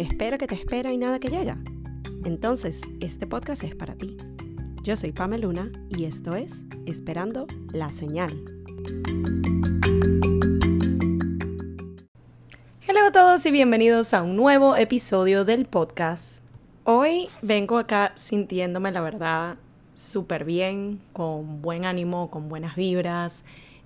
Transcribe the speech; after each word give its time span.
espera 0.00 0.38
que 0.38 0.46
te 0.46 0.54
espera 0.54 0.92
y 0.92 0.98
nada 0.98 1.18
que 1.18 1.28
llega. 1.28 1.58
Entonces, 2.24 2.80
este 3.00 3.26
podcast 3.26 3.64
es 3.64 3.74
para 3.74 3.94
ti. 3.94 4.16
Yo 4.82 4.96
soy 4.96 5.12
Pamela 5.12 5.46
Luna 5.46 5.70
y 5.90 6.04
esto 6.04 6.34
es 6.34 6.64
Esperando 6.86 7.46
la 7.72 7.92
Señal. 7.92 8.32
Hola 12.88 13.06
a 13.06 13.12
todos 13.12 13.44
y 13.44 13.50
bienvenidos 13.50 14.14
a 14.14 14.22
un 14.22 14.36
nuevo 14.36 14.74
episodio 14.76 15.44
del 15.44 15.66
podcast. 15.66 16.40
Hoy 16.84 17.28
vengo 17.42 17.76
acá 17.76 18.12
sintiéndome, 18.14 18.92
la 18.92 19.02
verdad, 19.02 19.56
súper 19.92 20.44
bien, 20.44 21.00
con 21.12 21.60
buen 21.60 21.84
ánimo, 21.84 22.30
con 22.30 22.48
buenas 22.48 22.74
vibras. 22.74 23.44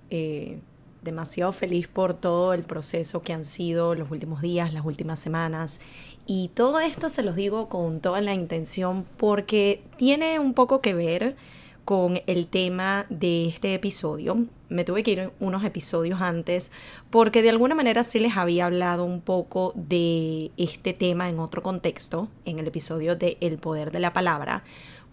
Eh, 0.09 0.59
demasiado 1.05 1.53
feliz 1.53 1.87
por 1.87 2.13
todo 2.13 2.53
el 2.53 2.63
proceso 2.63 3.21
que 3.21 3.31
han 3.31 3.45
sido 3.45 3.95
los 3.95 4.11
últimos 4.11 4.41
días, 4.41 4.73
las 4.73 4.83
últimas 4.83 5.19
semanas. 5.19 5.79
Y 6.25 6.49
todo 6.49 6.81
esto 6.81 7.07
se 7.07 7.23
los 7.23 7.35
digo 7.35 7.69
con 7.69 8.01
toda 8.01 8.19
la 8.19 8.33
intención 8.33 9.05
porque 9.15 9.81
tiene 9.95 10.39
un 10.39 10.53
poco 10.53 10.81
que 10.81 10.93
ver 10.93 11.37
con 11.85 12.19
el 12.25 12.47
tema 12.47 13.05
de 13.09 13.47
este 13.47 13.75
episodio. 13.75 14.47
Me 14.67 14.83
tuve 14.83 15.03
que 15.03 15.11
ir 15.11 15.31
unos 15.39 15.63
episodios 15.63 16.19
antes 16.19 16.71
porque 17.11 17.43
de 17.43 17.51
alguna 17.51 17.75
manera 17.75 18.03
sí 18.03 18.19
les 18.19 18.35
había 18.35 18.65
hablado 18.65 19.05
un 19.05 19.21
poco 19.21 19.71
de 19.75 20.51
este 20.57 20.93
tema 20.93 21.29
en 21.29 21.39
otro 21.39 21.61
contexto, 21.61 22.27
en 22.45 22.57
el 22.57 22.67
episodio 22.67 23.15
de 23.15 23.37
El 23.39 23.59
poder 23.59 23.91
de 23.91 23.99
la 23.99 24.11
palabra 24.11 24.63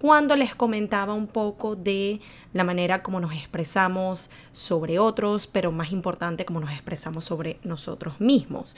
cuando 0.03 0.35
les 0.35 0.57
comentaba 0.57 1.15
un 1.15 1.29
poco 1.29 1.77
de 1.77 2.21
la 2.53 2.65
manera 2.65 3.05
como 3.05 3.21
nos 3.21 3.35
expresamos 3.35 4.31
sobre 4.51 4.99
otros, 4.99 5.47
pero 5.47 5.71
más 5.71 5.93
importante, 5.93 6.45
como 6.45 6.59
nos 6.59 6.73
expresamos 6.73 7.25
sobre 7.25 7.61
nosotros 7.63 8.21
mismos. 8.21 8.75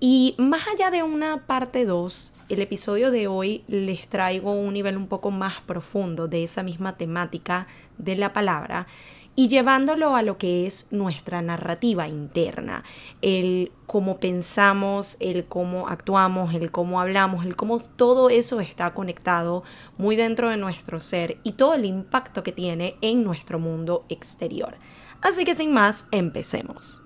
Y 0.00 0.34
más 0.36 0.66
allá 0.66 0.90
de 0.90 1.04
una 1.04 1.46
parte 1.46 1.84
2, 1.84 2.32
el 2.48 2.60
episodio 2.60 3.12
de 3.12 3.28
hoy 3.28 3.62
les 3.68 4.08
traigo 4.08 4.50
un 4.50 4.74
nivel 4.74 4.96
un 4.96 5.06
poco 5.06 5.30
más 5.30 5.62
profundo 5.62 6.26
de 6.26 6.42
esa 6.42 6.64
misma 6.64 6.96
temática 6.96 7.68
de 7.96 8.16
la 8.16 8.32
palabra 8.32 8.88
y 9.36 9.48
llevándolo 9.48 10.14
a 10.14 10.22
lo 10.22 10.38
que 10.38 10.66
es 10.66 10.86
nuestra 10.90 11.42
narrativa 11.42 12.08
interna, 12.08 12.84
el 13.20 13.72
cómo 13.86 14.18
pensamos, 14.18 15.16
el 15.20 15.46
cómo 15.46 15.88
actuamos, 15.88 16.54
el 16.54 16.70
cómo 16.70 17.00
hablamos, 17.00 17.44
el 17.44 17.56
cómo 17.56 17.80
todo 17.80 18.30
eso 18.30 18.60
está 18.60 18.94
conectado 18.94 19.64
muy 19.98 20.16
dentro 20.16 20.50
de 20.50 20.56
nuestro 20.56 21.00
ser 21.00 21.38
y 21.42 21.52
todo 21.52 21.74
el 21.74 21.84
impacto 21.84 22.42
que 22.42 22.52
tiene 22.52 22.96
en 23.00 23.24
nuestro 23.24 23.58
mundo 23.58 24.04
exterior. 24.08 24.76
Así 25.20 25.44
que 25.44 25.54
sin 25.54 25.72
más, 25.72 26.06
empecemos. 26.10 27.02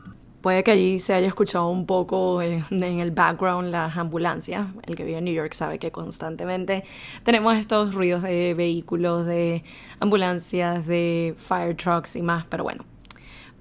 Puede 0.49 0.65
que 0.65 0.71
allí 0.71 0.99
se 0.99 1.13
haya 1.13 1.27
escuchado 1.27 1.69
un 1.69 1.85
poco 1.85 2.41
en, 2.41 2.65
el 2.71 3.11
background 3.11 3.71
las 3.71 3.99
ambulancias. 3.99 4.67
El 4.87 4.97
que 4.97 5.05
vive 5.05 5.19
en 5.19 5.25
New 5.27 5.35
York 5.35 5.53
sabe 5.53 5.79
que 5.79 5.91
constantemente 5.91 6.85
tenemos 7.23 7.59
estos 7.59 7.93
ruidos 7.93 8.23
de 8.23 8.55
vehículos, 8.55 9.27
de 9.27 9.63
ambulancias, 10.01 10.87
de 10.87 11.35
fire 11.37 11.77
trucks 11.77 12.17
y 12.17 12.23
más. 12.23 12.47
Pero 12.47 12.65
bueno, 12.65 12.87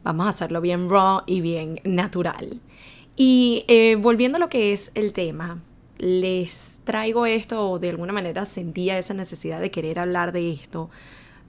vamos 0.05 0.27
a 0.27 0.29
hacerlo 0.29 0.61
bien 0.61 0.89
raw 0.89 1.23
y 1.25 1.41
bien 1.41 1.81
natural. 1.83 2.61
Y 3.17 3.65
eh, 3.67 3.97
volviendo 3.97 4.37
a 4.37 4.39
lo 4.39 4.47
que 4.47 4.71
es 4.71 4.93
el 4.95 5.11
tema, 5.11 5.61
les 5.97 6.79
traigo 6.85 7.25
esto, 7.25 7.69
o 7.69 7.79
de 7.79 7.89
alguna 7.89 8.13
manera 8.13 8.45
sentía 8.45 8.97
esa 8.97 9.13
necesidad 9.13 9.59
de 9.59 9.71
querer 9.71 9.99
hablar 9.99 10.31
de 10.31 10.53
esto, 10.53 10.89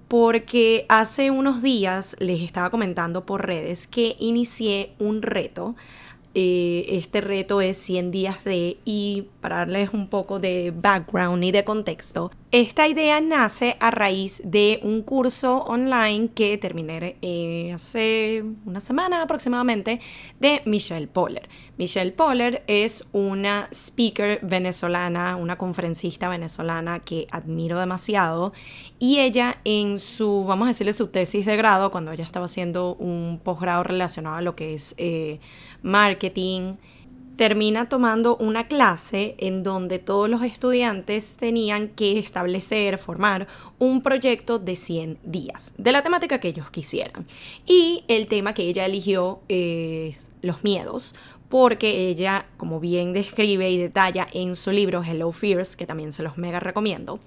porque 0.08 0.86
hace 0.88 1.30
unos 1.30 1.62
días 1.62 2.16
les 2.18 2.40
estaba 2.40 2.70
comentando 2.70 3.26
por 3.26 3.46
redes 3.46 3.86
que 3.86 4.16
inicié 4.18 4.92
un 4.98 5.22
reto. 5.22 5.76
Eh, 6.34 6.86
este 6.90 7.20
reto 7.20 7.60
es 7.60 7.76
100 7.78 8.10
días 8.10 8.44
de, 8.44 8.78
y 8.84 9.26
para 9.40 9.56
darles 9.56 9.90
un 9.92 10.08
poco 10.08 10.38
de 10.38 10.72
background 10.74 11.42
y 11.44 11.52
de 11.52 11.64
contexto, 11.64 12.30
esta 12.50 12.88
idea 12.88 13.20
nace 13.20 13.76
a 13.78 13.90
raíz 13.90 14.40
de 14.42 14.80
un 14.82 15.02
curso 15.02 15.58
online 15.64 16.30
que 16.34 16.56
terminé 16.56 17.16
eh, 17.20 17.72
hace 17.74 18.42
una 18.64 18.80
semana 18.80 19.22
aproximadamente 19.22 20.00
de 20.40 20.62
Michelle 20.64 21.08
Poller. 21.08 21.46
Michelle 21.76 22.12
Poller 22.12 22.62
es 22.66 23.06
una 23.12 23.68
speaker 23.70 24.40
venezolana, 24.42 25.36
una 25.36 25.58
conferencista 25.58 26.30
venezolana 26.30 27.00
que 27.00 27.26
admiro 27.30 27.78
demasiado 27.78 28.54
y 28.98 29.18
ella 29.18 29.58
en 29.64 29.98
su, 29.98 30.44
vamos 30.44 30.66
a 30.66 30.68
decirle, 30.68 30.94
su 30.94 31.08
tesis 31.08 31.44
de 31.44 31.56
grado, 31.56 31.90
cuando 31.90 32.12
ella 32.12 32.24
estaba 32.24 32.46
haciendo 32.46 32.94
un 32.94 33.40
posgrado 33.44 33.82
relacionado 33.82 34.36
a 34.36 34.42
lo 34.42 34.56
que 34.56 34.72
es 34.72 34.94
eh, 34.96 35.38
marketing, 35.82 36.76
termina 37.38 37.88
tomando 37.88 38.36
una 38.36 38.66
clase 38.66 39.36
en 39.38 39.62
donde 39.62 40.00
todos 40.00 40.28
los 40.28 40.42
estudiantes 40.42 41.36
tenían 41.36 41.86
que 41.86 42.18
establecer, 42.18 42.98
formar 42.98 43.46
un 43.78 44.02
proyecto 44.02 44.58
de 44.58 44.74
100 44.74 45.20
días, 45.22 45.72
de 45.78 45.92
la 45.92 46.02
temática 46.02 46.40
que 46.40 46.48
ellos 46.48 46.68
quisieran. 46.72 47.28
Y 47.64 48.02
el 48.08 48.26
tema 48.26 48.54
que 48.54 48.64
ella 48.64 48.84
eligió 48.84 49.38
es 49.46 50.32
los 50.42 50.64
miedos, 50.64 51.14
porque 51.48 52.08
ella, 52.08 52.46
como 52.56 52.80
bien 52.80 53.12
describe 53.12 53.70
y 53.70 53.78
detalla 53.78 54.26
en 54.32 54.54
su 54.54 54.70
libro 54.70 55.02
Hello 55.02 55.32
Fears, 55.32 55.76
que 55.76 55.86
también 55.86 56.12
se 56.12 56.22
los 56.22 56.36
mega 56.36 56.60
recomiendo, 56.60 57.20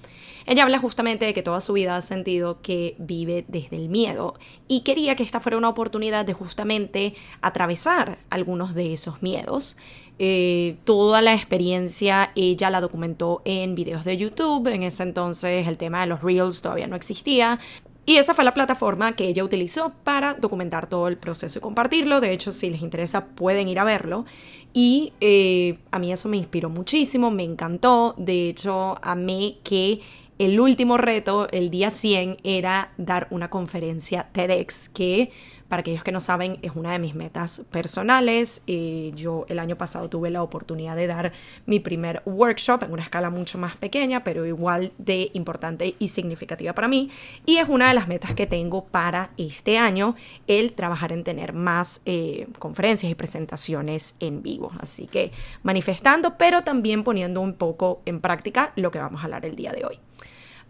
ella 0.46 0.64
habla 0.64 0.80
justamente 0.80 1.26
de 1.26 1.34
que 1.34 1.44
toda 1.44 1.62
su 1.62 1.74
vida 1.74 1.96
ha 1.96 2.02
sentido 2.02 2.62
que 2.62 2.96
vive 2.98 3.46
desde 3.48 3.78
el 3.78 3.90
miedo 3.90 4.36
y 4.68 4.82
quería 4.82 5.16
que 5.16 5.24
esta 5.24 5.40
fuera 5.40 5.58
una 5.58 5.70
oportunidad 5.70 6.26
de 6.26 6.34
justamente 6.34 7.16
atravesar 7.42 8.20
algunos 8.30 8.74
de 8.74 8.94
esos 8.94 9.22
miedos. 9.22 9.78
Eh, 10.20 10.78
toda 10.84 11.22
la 11.22 11.34
experiencia 11.34 12.32
ella 12.36 12.70
la 12.70 12.82
documentó 12.82 13.42
en 13.46 13.76
videos 13.76 14.04
de 14.04 14.18
YouTube, 14.18 14.68
en 14.68 14.84
ese 14.84 15.04
entonces 15.04 15.68
el 15.68 15.78
tema 15.78 16.02
de 16.02 16.08
los 16.08 16.22
reels 16.22 16.62
todavía 16.62 16.88
no 16.88 16.96
existía, 16.96 17.60
y 18.12 18.18
esa 18.18 18.34
fue 18.34 18.44
la 18.44 18.54
plataforma 18.54 19.16
que 19.16 19.26
ella 19.26 19.42
utilizó 19.42 19.94
para 20.04 20.34
documentar 20.34 20.88
todo 20.88 21.08
el 21.08 21.18
proceso 21.18 21.60
y 21.60 21.62
compartirlo. 21.62 22.20
De 22.20 22.34
hecho, 22.34 22.52
si 22.52 22.70
les 22.70 22.82
interesa, 22.82 23.28
pueden 23.28 23.70
ir 23.70 23.80
a 23.80 23.86
verlo. 23.86 24.26
Y 24.74 25.14
eh, 25.22 25.78
a 25.92 26.00
mí 26.00 26.12
eso 26.12 26.28
me 26.28 26.36
inspiró 26.36 26.70
muchísimo, 26.70 27.32
me 27.32 27.44
encantó. 27.44 28.14
De 28.18 28.50
hecho, 28.50 28.96
amé 29.02 29.60
que 29.64 30.02
el 30.40 30.60
último 30.60 30.98
reto, 30.98 31.48
el 31.52 31.70
día 31.70 31.90
100, 31.90 32.40
era 32.44 32.92
dar 32.98 33.28
una 33.30 33.50
conferencia 33.50 34.28
TEDx 34.34 34.90
que 34.90 35.32
para 35.72 35.80
aquellos 35.80 36.04
que 36.04 36.12
no 36.12 36.20
saben, 36.20 36.60
es 36.64 36.76
una 36.76 36.92
de 36.92 37.00
mis 37.00 37.16
metas 37.16 37.62
personales. 37.72 38.62
Yo 39.16 39.46
el 39.48 39.58
año 39.58 39.78
pasado 39.78 40.10
tuve 40.10 40.30
la 40.30 40.44
oportunidad 40.44 40.98
de 40.98 41.08
dar 41.08 41.32
mi 41.66 41.80
primer 41.80 42.22
workshop 42.26 42.84
en 42.84 42.92
una 42.92 43.04
escala 43.04 43.30
mucho 43.30 43.58
más 43.58 43.78
pequeña, 43.78 44.22
pero 44.22 44.46
igual 44.46 44.92
de 44.98 45.32
importante 45.32 45.96
y 45.98 46.10
significativa 46.10 46.74
para 46.74 46.90
mí. 46.90 47.10
Y 47.46 47.56
es 47.56 47.70
una 47.70 47.88
de 47.88 47.94
las 47.94 48.10
metas 48.10 48.34
que 48.34 48.48
tengo 48.48 48.84
para 48.84 49.32
este 49.38 49.78
año, 49.78 50.18
el 50.46 50.74
trabajar 50.74 51.14
en 51.14 51.24
tener 51.24 51.54
más 51.54 52.02
eh, 52.06 52.50
conferencias 52.60 53.10
y 53.10 53.16
presentaciones 53.16 54.16
en 54.20 54.44
vivo. 54.44 54.74
Así 54.78 55.08
que 55.08 55.32
manifestando, 55.64 56.38
pero 56.38 56.64
también 56.64 57.06
poniendo 57.06 57.40
un 57.40 57.54
poco 57.54 58.02
en 58.06 58.20
práctica 58.20 58.74
lo 58.76 58.92
que 58.92 59.00
vamos 59.00 59.22
a 59.22 59.24
hablar 59.24 59.46
el 59.46 59.56
día 59.56 59.72
de 59.72 59.86
hoy. 59.86 60.00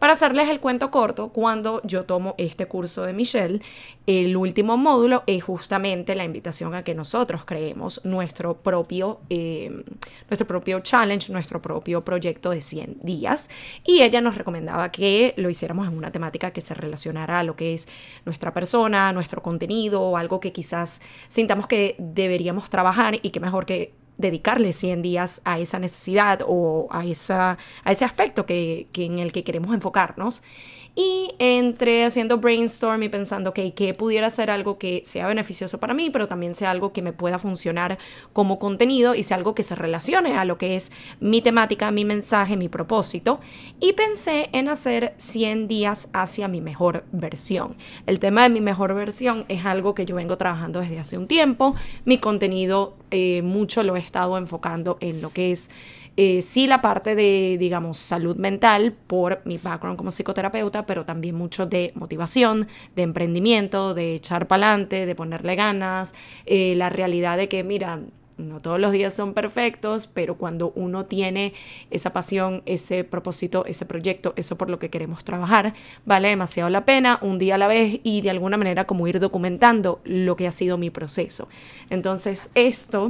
Para 0.01 0.13
hacerles 0.13 0.49
el 0.49 0.59
cuento 0.59 0.89
corto, 0.89 1.29
cuando 1.29 1.79
yo 1.83 2.05
tomo 2.05 2.33
este 2.39 2.65
curso 2.65 3.03
de 3.03 3.13
Michelle, 3.13 3.61
el 4.07 4.35
último 4.35 4.75
módulo 4.75 5.21
es 5.27 5.43
justamente 5.43 6.15
la 6.15 6.23
invitación 6.23 6.73
a 6.73 6.83
que 6.83 6.95
nosotros 6.95 7.45
creemos 7.45 8.03
nuestro 8.03 8.57
propio, 8.57 9.19
eh, 9.29 9.83
nuestro 10.27 10.47
propio 10.47 10.79
challenge, 10.79 11.31
nuestro 11.31 11.61
propio 11.61 12.03
proyecto 12.03 12.49
de 12.49 12.63
100 12.63 12.97
días. 13.03 13.51
Y 13.85 14.01
ella 14.01 14.21
nos 14.21 14.39
recomendaba 14.39 14.91
que 14.91 15.35
lo 15.37 15.51
hiciéramos 15.51 15.87
en 15.87 15.95
una 15.95 16.11
temática 16.11 16.49
que 16.49 16.61
se 16.61 16.73
relacionara 16.73 17.37
a 17.37 17.43
lo 17.43 17.55
que 17.55 17.75
es 17.75 17.87
nuestra 18.25 18.55
persona, 18.55 19.13
nuestro 19.13 19.43
contenido, 19.43 20.01
o 20.01 20.17
algo 20.17 20.39
que 20.39 20.51
quizás 20.51 20.99
sintamos 21.27 21.67
que 21.67 21.95
deberíamos 21.99 22.71
trabajar 22.71 23.19
y 23.21 23.29
que 23.29 23.39
mejor 23.39 23.67
que 23.67 23.93
dedicarle 24.21 24.73
100 24.73 25.01
días 25.01 25.41
a 25.43 25.59
esa 25.59 25.79
necesidad 25.79 26.41
o 26.47 26.87
a, 26.91 27.05
esa, 27.05 27.57
a 27.83 27.91
ese 27.91 28.05
aspecto 28.05 28.45
que, 28.45 28.87
que 28.93 29.05
en 29.05 29.19
el 29.19 29.31
que 29.31 29.43
queremos 29.43 29.73
enfocarnos. 29.73 30.43
Y 30.93 31.33
entré 31.39 32.03
haciendo 32.03 32.37
brainstorm 32.37 33.03
y 33.03 33.09
pensando, 33.09 33.53
que 33.53 33.73
¿qué 33.73 33.93
pudiera 33.93 34.29
ser 34.29 34.51
algo 34.51 34.77
que 34.77 35.01
sea 35.05 35.25
beneficioso 35.27 35.79
para 35.79 35.93
mí, 35.93 36.09
pero 36.09 36.27
también 36.27 36.53
sea 36.53 36.69
algo 36.69 36.91
que 36.91 37.01
me 37.01 37.13
pueda 37.13 37.39
funcionar 37.39 37.97
como 38.33 38.59
contenido 38.59 39.15
y 39.15 39.23
sea 39.23 39.37
algo 39.37 39.55
que 39.55 39.63
se 39.63 39.75
relacione 39.75 40.37
a 40.37 40.43
lo 40.43 40.57
que 40.57 40.75
es 40.75 40.91
mi 41.21 41.41
temática, 41.41 41.91
mi 41.91 42.03
mensaje, 42.03 42.57
mi 42.57 42.67
propósito? 42.67 43.39
Y 43.79 43.93
pensé 43.93 44.49
en 44.51 44.67
hacer 44.67 45.13
100 45.17 45.69
días 45.69 46.09
hacia 46.11 46.49
mi 46.49 46.59
mejor 46.59 47.05
versión. 47.13 47.77
El 48.05 48.19
tema 48.19 48.43
de 48.43 48.49
mi 48.49 48.59
mejor 48.59 48.93
versión 48.93 49.45
es 49.47 49.65
algo 49.65 49.95
que 49.95 50.05
yo 50.05 50.15
vengo 50.15 50.37
trabajando 50.37 50.81
desde 50.81 50.99
hace 50.99 51.17
un 51.17 51.27
tiempo. 51.27 51.73
Mi 52.03 52.17
contenido 52.17 52.97
eh, 53.11 53.41
mucho 53.43 53.83
lo 53.83 53.95
he 53.95 53.99
estado 53.99 54.37
enfocando 54.37 54.97
en 54.99 55.21
lo 55.21 55.31
que 55.31 55.53
es 55.53 55.71
eh, 56.17 56.41
sí 56.41 56.67
la 56.67 56.81
parte 56.81 57.15
de, 57.15 57.57
digamos, 57.59 57.97
salud 57.97 58.35
mental 58.35 58.93
por 59.07 59.41
mi 59.45 59.57
background 59.57 59.97
como 59.97 60.11
psicoterapeuta, 60.11 60.85
pero 60.85 61.05
también 61.05 61.35
mucho 61.35 61.65
de 61.65 61.93
motivación, 61.95 62.67
de 62.95 63.03
emprendimiento, 63.03 63.93
de 63.93 64.15
echar 64.15 64.47
para 64.47 64.67
adelante, 64.67 65.05
de 65.05 65.15
ponerle 65.15 65.55
ganas, 65.55 66.13
eh, 66.45 66.75
la 66.75 66.89
realidad 66.89 67.37
de 67.37 67.47
que, 67.47 67.63
mira, 67.63 68.01
no 68.37 68.59
todos 68.59 68.79
los 68.79 68.91
días 68.91 69.13
son 69.13 69.33
perfectos, 69.33 70.07
pero 70.07 70.35
cuando 70.35 70.71
uno 70.75 71.05
tiene 71.05 71.53
esa 71.91 72.11
pasión, 72.11 72.63
ese 72.65 73.03
propósito, 73.03 73.65
ese 73.65 73.85
proyecto, 73.85 74.33
eso 74.35 74.57
por 74.57 74.69
lo 74.69 74.79
que 74.79 74.89
queremos 74.89 75.23
trabajar, 75.23 75.73
vale 76.05 76.29
demasiado 76.29 76.69
la 76.69 76.85
pena 76.85 77.19
un 77.21 77.37
día 77.37 77.55
a 77.55 77.57
la 77.57 77.67
vez 77.67 77.99
y 78.03 78.21
de 78.21 78.31
alguna 78.31 78.57
manera 78.57 78.85
como 78.85 79.07
ir 79.07 79.19
documentando 79.19 80.01
lo 80.03 80.35
que 80.35 80.47
ha 80.47 80.51
sido 80.51 80.77
mi 80.77 80.89
proceso. 80.89 81.47
Entonces 81.89 82.51
esto 82.55 83.09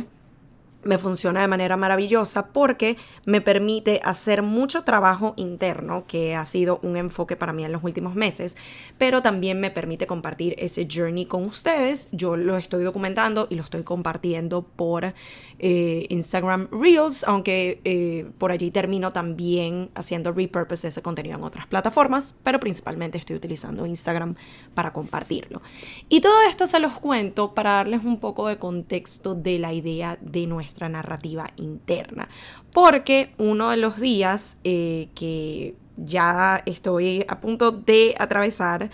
me 0.83 0.97
funciona 0.97 1.41
de 1.41 1.47
manera 1.47 1.77
maravillosa 1.77 2.47
porque 2.47 2.97
me 3.25 3.41
permite 3.41 3.99
hacer 4.03 4.41
mucho 4.41 4.83
trabajo 4.83 5.33
interno, 5.37 6.05
que 6.07 6.35
ha 6.35 6.45
sido 6.45 6.79
un 6.83 6.97
enfoque 6.97 7.35
para 7.35 7.53
mí 7.53 7.63
en 7.63 7.71
los 7.71 7.83
últimos 7.83 8.15
meses, 8.15 8.57
pero 8.97 9.21
también 9.21 9.59
me 9.59 9.71
permite 9.71 10.07
compartir 10.07 10.55
ese 10.57 10.87
journey 10.91 11.25
con 11.25 11.43
ustedes. 11.43 12.09
Yo 12.11 12.35
lo 12.35 12.57
estoy 12.57 12.83
documentando 12.83 13.47
y 13.49 13.55
lo 13.55 13.63
estoy 13.63 13.83
compartiendo 13.83 14.63
por 14.63 15.13
eh, 15.59 16.07
Instagram 16.09 16.67
Reels, 16.71 17.23
aunque 17.25 17.79
eh, 17.83 18.29
por 18.37 18.51
allí 18.51 18.71
termino 18.71 19.11
también 19.11 19.89
haciendo 19.93 20.31
repurpose 20.31 20.83
de 20.83 20.89
ese 20.89 21.01
contenido 21.01 21.37
en 21.37 21.43
otras 21.43 21.67
plataformas, 21.67 22.35
pero 22.43 22.59
principalmente 22.59 23.17
estoy 23.17 23.35
utilizando 23.35 23.85
Instagram 23.85 24.35
para 24.73 24.93
compartirlo. 24.93 25.61
Y 26.09 26.21
todo 26.21 26.41
esto 26.41 26.65
se 26.65 26.79
los 26.79 26.93
cuento 26.93 27.53
para 27.53 27.73
darles 27.73 28.03
un 28.03 28.19
poco 28.19 28.47
de 28.47 28.57
contexto 28.57 29.35
de 29.35 29.59
la 29.59 29.73
idea 29.73 30.17
de 30.21 30.47
nuestra 30.47 30.70
narrativa 30.79 31.51
interna. 31.57 32.29
Porque 32.71 33.33
uno 33.37 33.69
de 33.69 33.77
los 33.77 33.99
días 33.99 34.59
eh, 34.63 35.09
que 35.15 35.75
ya 35.97 36.63
estoy 36.65 37.25
a 37.27 37.39
punto 37.39 37.71
de 37.71 38.15
atravesar 38.17 38.89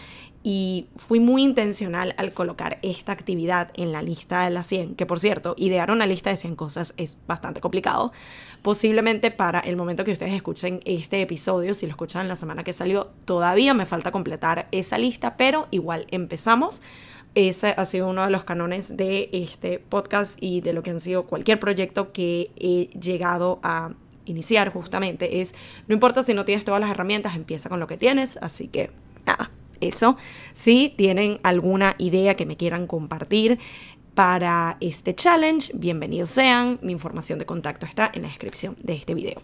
y 0.49 0.87
fui 0.95 1.19
muy 1.19 1.43
intencional 1.43 2.15
al 2.17 2.33
colocar 2.33 2.79
esta 2.81 3.11
actividad 3.11 3.71
en 3.73 3.91
la 3.91 4.01
lista 4.01 4.45
de 4.45 4.49
las 4.49 4.67
100, 4.67 4.95
que 4.95 5.05
por 5.05 5.19
cierto, 5.19 5.55
idear 5.57 5.91
una 5.91 6.05
lista 6.05 6.29
de 6.29 6.37
100 6.37 6.55
cosas 6.55 6.93
es 6.95 7.17
bastante 7.27 7.59
complicado. 7.59 8.13
Posiblemente 8.61 9.29
para 9.29 9.59
el 9.59 9.75
momento 9.75 10.05
que 10.05 10.11
ustedes 10.13 10.33
escuchen 10.33 10.79
este 10.85 11.21
episodio, 11.21 11.73
si 11.73 11.85
lo 11.85 11.91
escuchan 11.91 12.29
la 12.29 12.37
semana 12.37 12.63
que 12.63 12.71
salió, 12.71 13.09
todavía 13.25 13.73
me 13.73 13.85
falta 13.85 14.11
completar 14.11 14.69
esa 14.71 14.97
lista, 14.97 15.35
pero 15.35 15.67
igual 15.71 16.07
empezamos 16.11 16.81
ese 17.37 17.75
ha 17.77 17.85
sido 17.85 18.09
uno 18.09 18.23
de 18.23 18.31
los 18.31 18.43
canones 18.43 18.97
de 18.97 19.29
este 19.31 19.77
podcast 19.77 20.41
y 20.41 20.61
de 20.61 20.73
lo 20.73 20.81
que 20.81 20.89
han 20.89 20.99
sido 20.99 21.27
cualquier 21.27 21.59
proyecto 21.59 22.11
que 22.11 22.49
he 22.55 22.89
llegado 22.99 23.59
a 23.61 23.91
iniciar 24.25 24.73
justamente. 24.73 25.39
Es, 25.39 25.53
no 25.87 25.93
importa 25.93 26.23
si 26.23 26.33
no 26.33 26.45
tienes 26.45 26.65
todas 26.65 26.81
las 26.81 26.89
herramientas, 26.89 27.35
empieza 27.35 27.69
con 27.69 27.79
lo 27.79 27.85
que 27.85 27.95
tienes. 27.95 28.39
Así 28.41 28.67
que, 28.69 28.89
nada, 29.27 29.51
eso. 29.81 30.17
Si 30.53 30.91
tienen 30.97 31.39
alguna 31.43 31.93
idea 31.99 32.35
que 32.35 32.47
me 32.47 32.57
quieran 32.57 32.87
compartir, 32.87 33.59
para 34.17 34.77
este 34.79 35.13
challenge, 35.13 35.71
bienvenidos 35.75 36.31
sean. 36.31 36.79
Mi 36.81 36.91
información 36.91 37.37
de 37.37 37.45
contacto 37.45 37.85
está 37.85 38.09
en 38.11 38.23
la 38.23 38.29
descripción 38.29 38.75
de 38.81 38.93
este 38.93 39.13
video. 39.13 39.43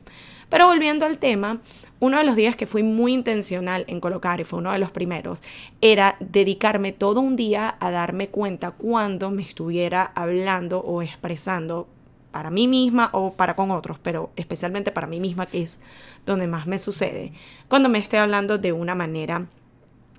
Pero 0.50 0.66
volviendo 0.66 1.06
al 1.06 1.20
tema, 1.20 1.62
uno 2.00 2.18
de 2.18 2.24
los 2.24 2.36
días 2.36 2.56
que 2.56 2.66
fui 2.66 2.82
muy 2.82 3.14
intencional 3.14 3.86
en 3.88 4.00
colocar, 4.00 4.40
y 4.40 4.46
fue 4.46 4.58
uno 4.58 4.72
de 4.72 4.80
los 4.80 4.90
primeros, 4.90 5.44
era 5.80 6.16
dedicarme 6.20 6.92
todo 6.92 7.20
un 7.20 7.36
día 7.36 7.76
a 7.80 7.92
darme 7.92 8.30
cuenta 8.30 8.72
cuando 8.72 9.30
me 9.30 9.44
estuviera 9.44 10.12
hablando 10.16 10.80
o 10.80 11.04
expresando 11.04 11.88
para 12.32 12.50
mí 12.50 12.68
misma 12.68 13.12
o 13.14 13.34
para 13.34 13.56
con 13.56 13.70
otros, 13.70 14.00
pero 14.02 14.32
especialmente 14.38 14.92
para 14.92 15.06
mí 15.06 15.20
misma, 15.20 15.46
que 15.46 15.62
es 15.62 15.82
donde 16.26 16.48
más 16.48 16.66
me 16.66 16.80
sucede, 16.80 17.32
cuando 17.68 17.90
me 17.90 18.00
esté 18.00 18.18
hablando 18.18 18.58
de 18.58 18.72
una 18.72 18.96
manera 18.96 19.46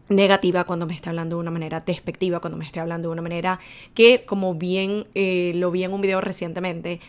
negativa 0.08 0.64
cuando 0.64 0.86
me 0.86 0.94
esté 0.94 1.08
hablando 1.08 1.36
de 1.36 1.40
una 1.40 1.50
manera 1.50 1.80
despectiva, 1.80 2.40
cuando 2.40 2.58
me 2.58 2.64
esté 2.64 2.80
hablando 2.80 3.08
de 3.08 3.12
una 3.12 3.22
manera 3.22 3.58
que, 3.94 4.24
como 4.24 4.54
bien 4.54 5.06
eh, 5.14 5.52
lo 5.54 5.70
vi 5.70 5.84
en 5.84 5.92
un 5.92 6.00
video 6.00 6.20
recientemente, 6.20 7.00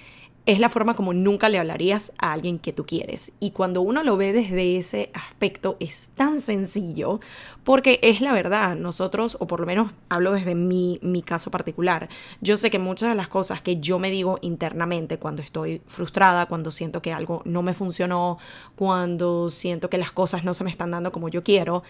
es 0.46 0.60
la 0.60 0.70
forma 0.70 0.94
como 0.94 1.14
nunca 1.14 1.50
le 1.50 1.58
hablarías 1.58 2.14
a 2.20 2.32
alguien 2.32 2.60
que 2.60 2.72
tú 2.72 2.86
quieres. 2.86 3.32
Y 3.40 3.52
cuando 3.52 3.82
uno 3.82 4.04
lo 4.04 4.16
ve 4.16 4.32
desde 4.32 4.78
ese 4.78 5.10
aspecto 5.14 5.76
es 5.80 6.12
tan 6.16 6.40
sencillo, 6.40 7.20
porque 7.64 8.00
es 8.04 8.22
la 8.22 8.32
verdad, 8.32 8.76
nosotros, 8.76 9.38
o 9.40 9.48
por 9.48 9.60
lo 9.60 9.66
menos 9.66 9.92
hablo 10.08 10.32
desde 10.32 10.54
mi, 10.54 11.00
mi 11.02 11.24
caso 11.24 11.50
particular, 11.50 12.10
yo 12.42 12.58
sé 12.58 12.70
que 12.70 12.78
muchas 12.78 13.10
de 13.10 13.16
las 13.16 13.28
cosas 13.28 13.62
que 13.62 13.78
yo 13.78 13.98
me 13.98 14.12
digo 14.12 14.38
internamente 14.42 15.18
cuando 15.18 15.42
estoy 15.42 15.82
frustrada, 15.88 16.46
cuando 16.46 16.72
siento 16.72 17.02
que 17.02 17.12
algo 17.12 17.42
no 17.46 17.64
me 17.64 17.74
funcionó, 17.74 18.38
cuando 18.76 19.50
siento 19.50 19.90
que 19.90 19.98
las 19.98 20.12
cosas 20.12 20.44
no 20.44 20.54
se 20.54 20.64
me 20.64 20.70
están 20.70 20.92
dando 20.92 21.12
como 21.12 21.28
yo 21.30 21.44
quiero, 21.44 21.82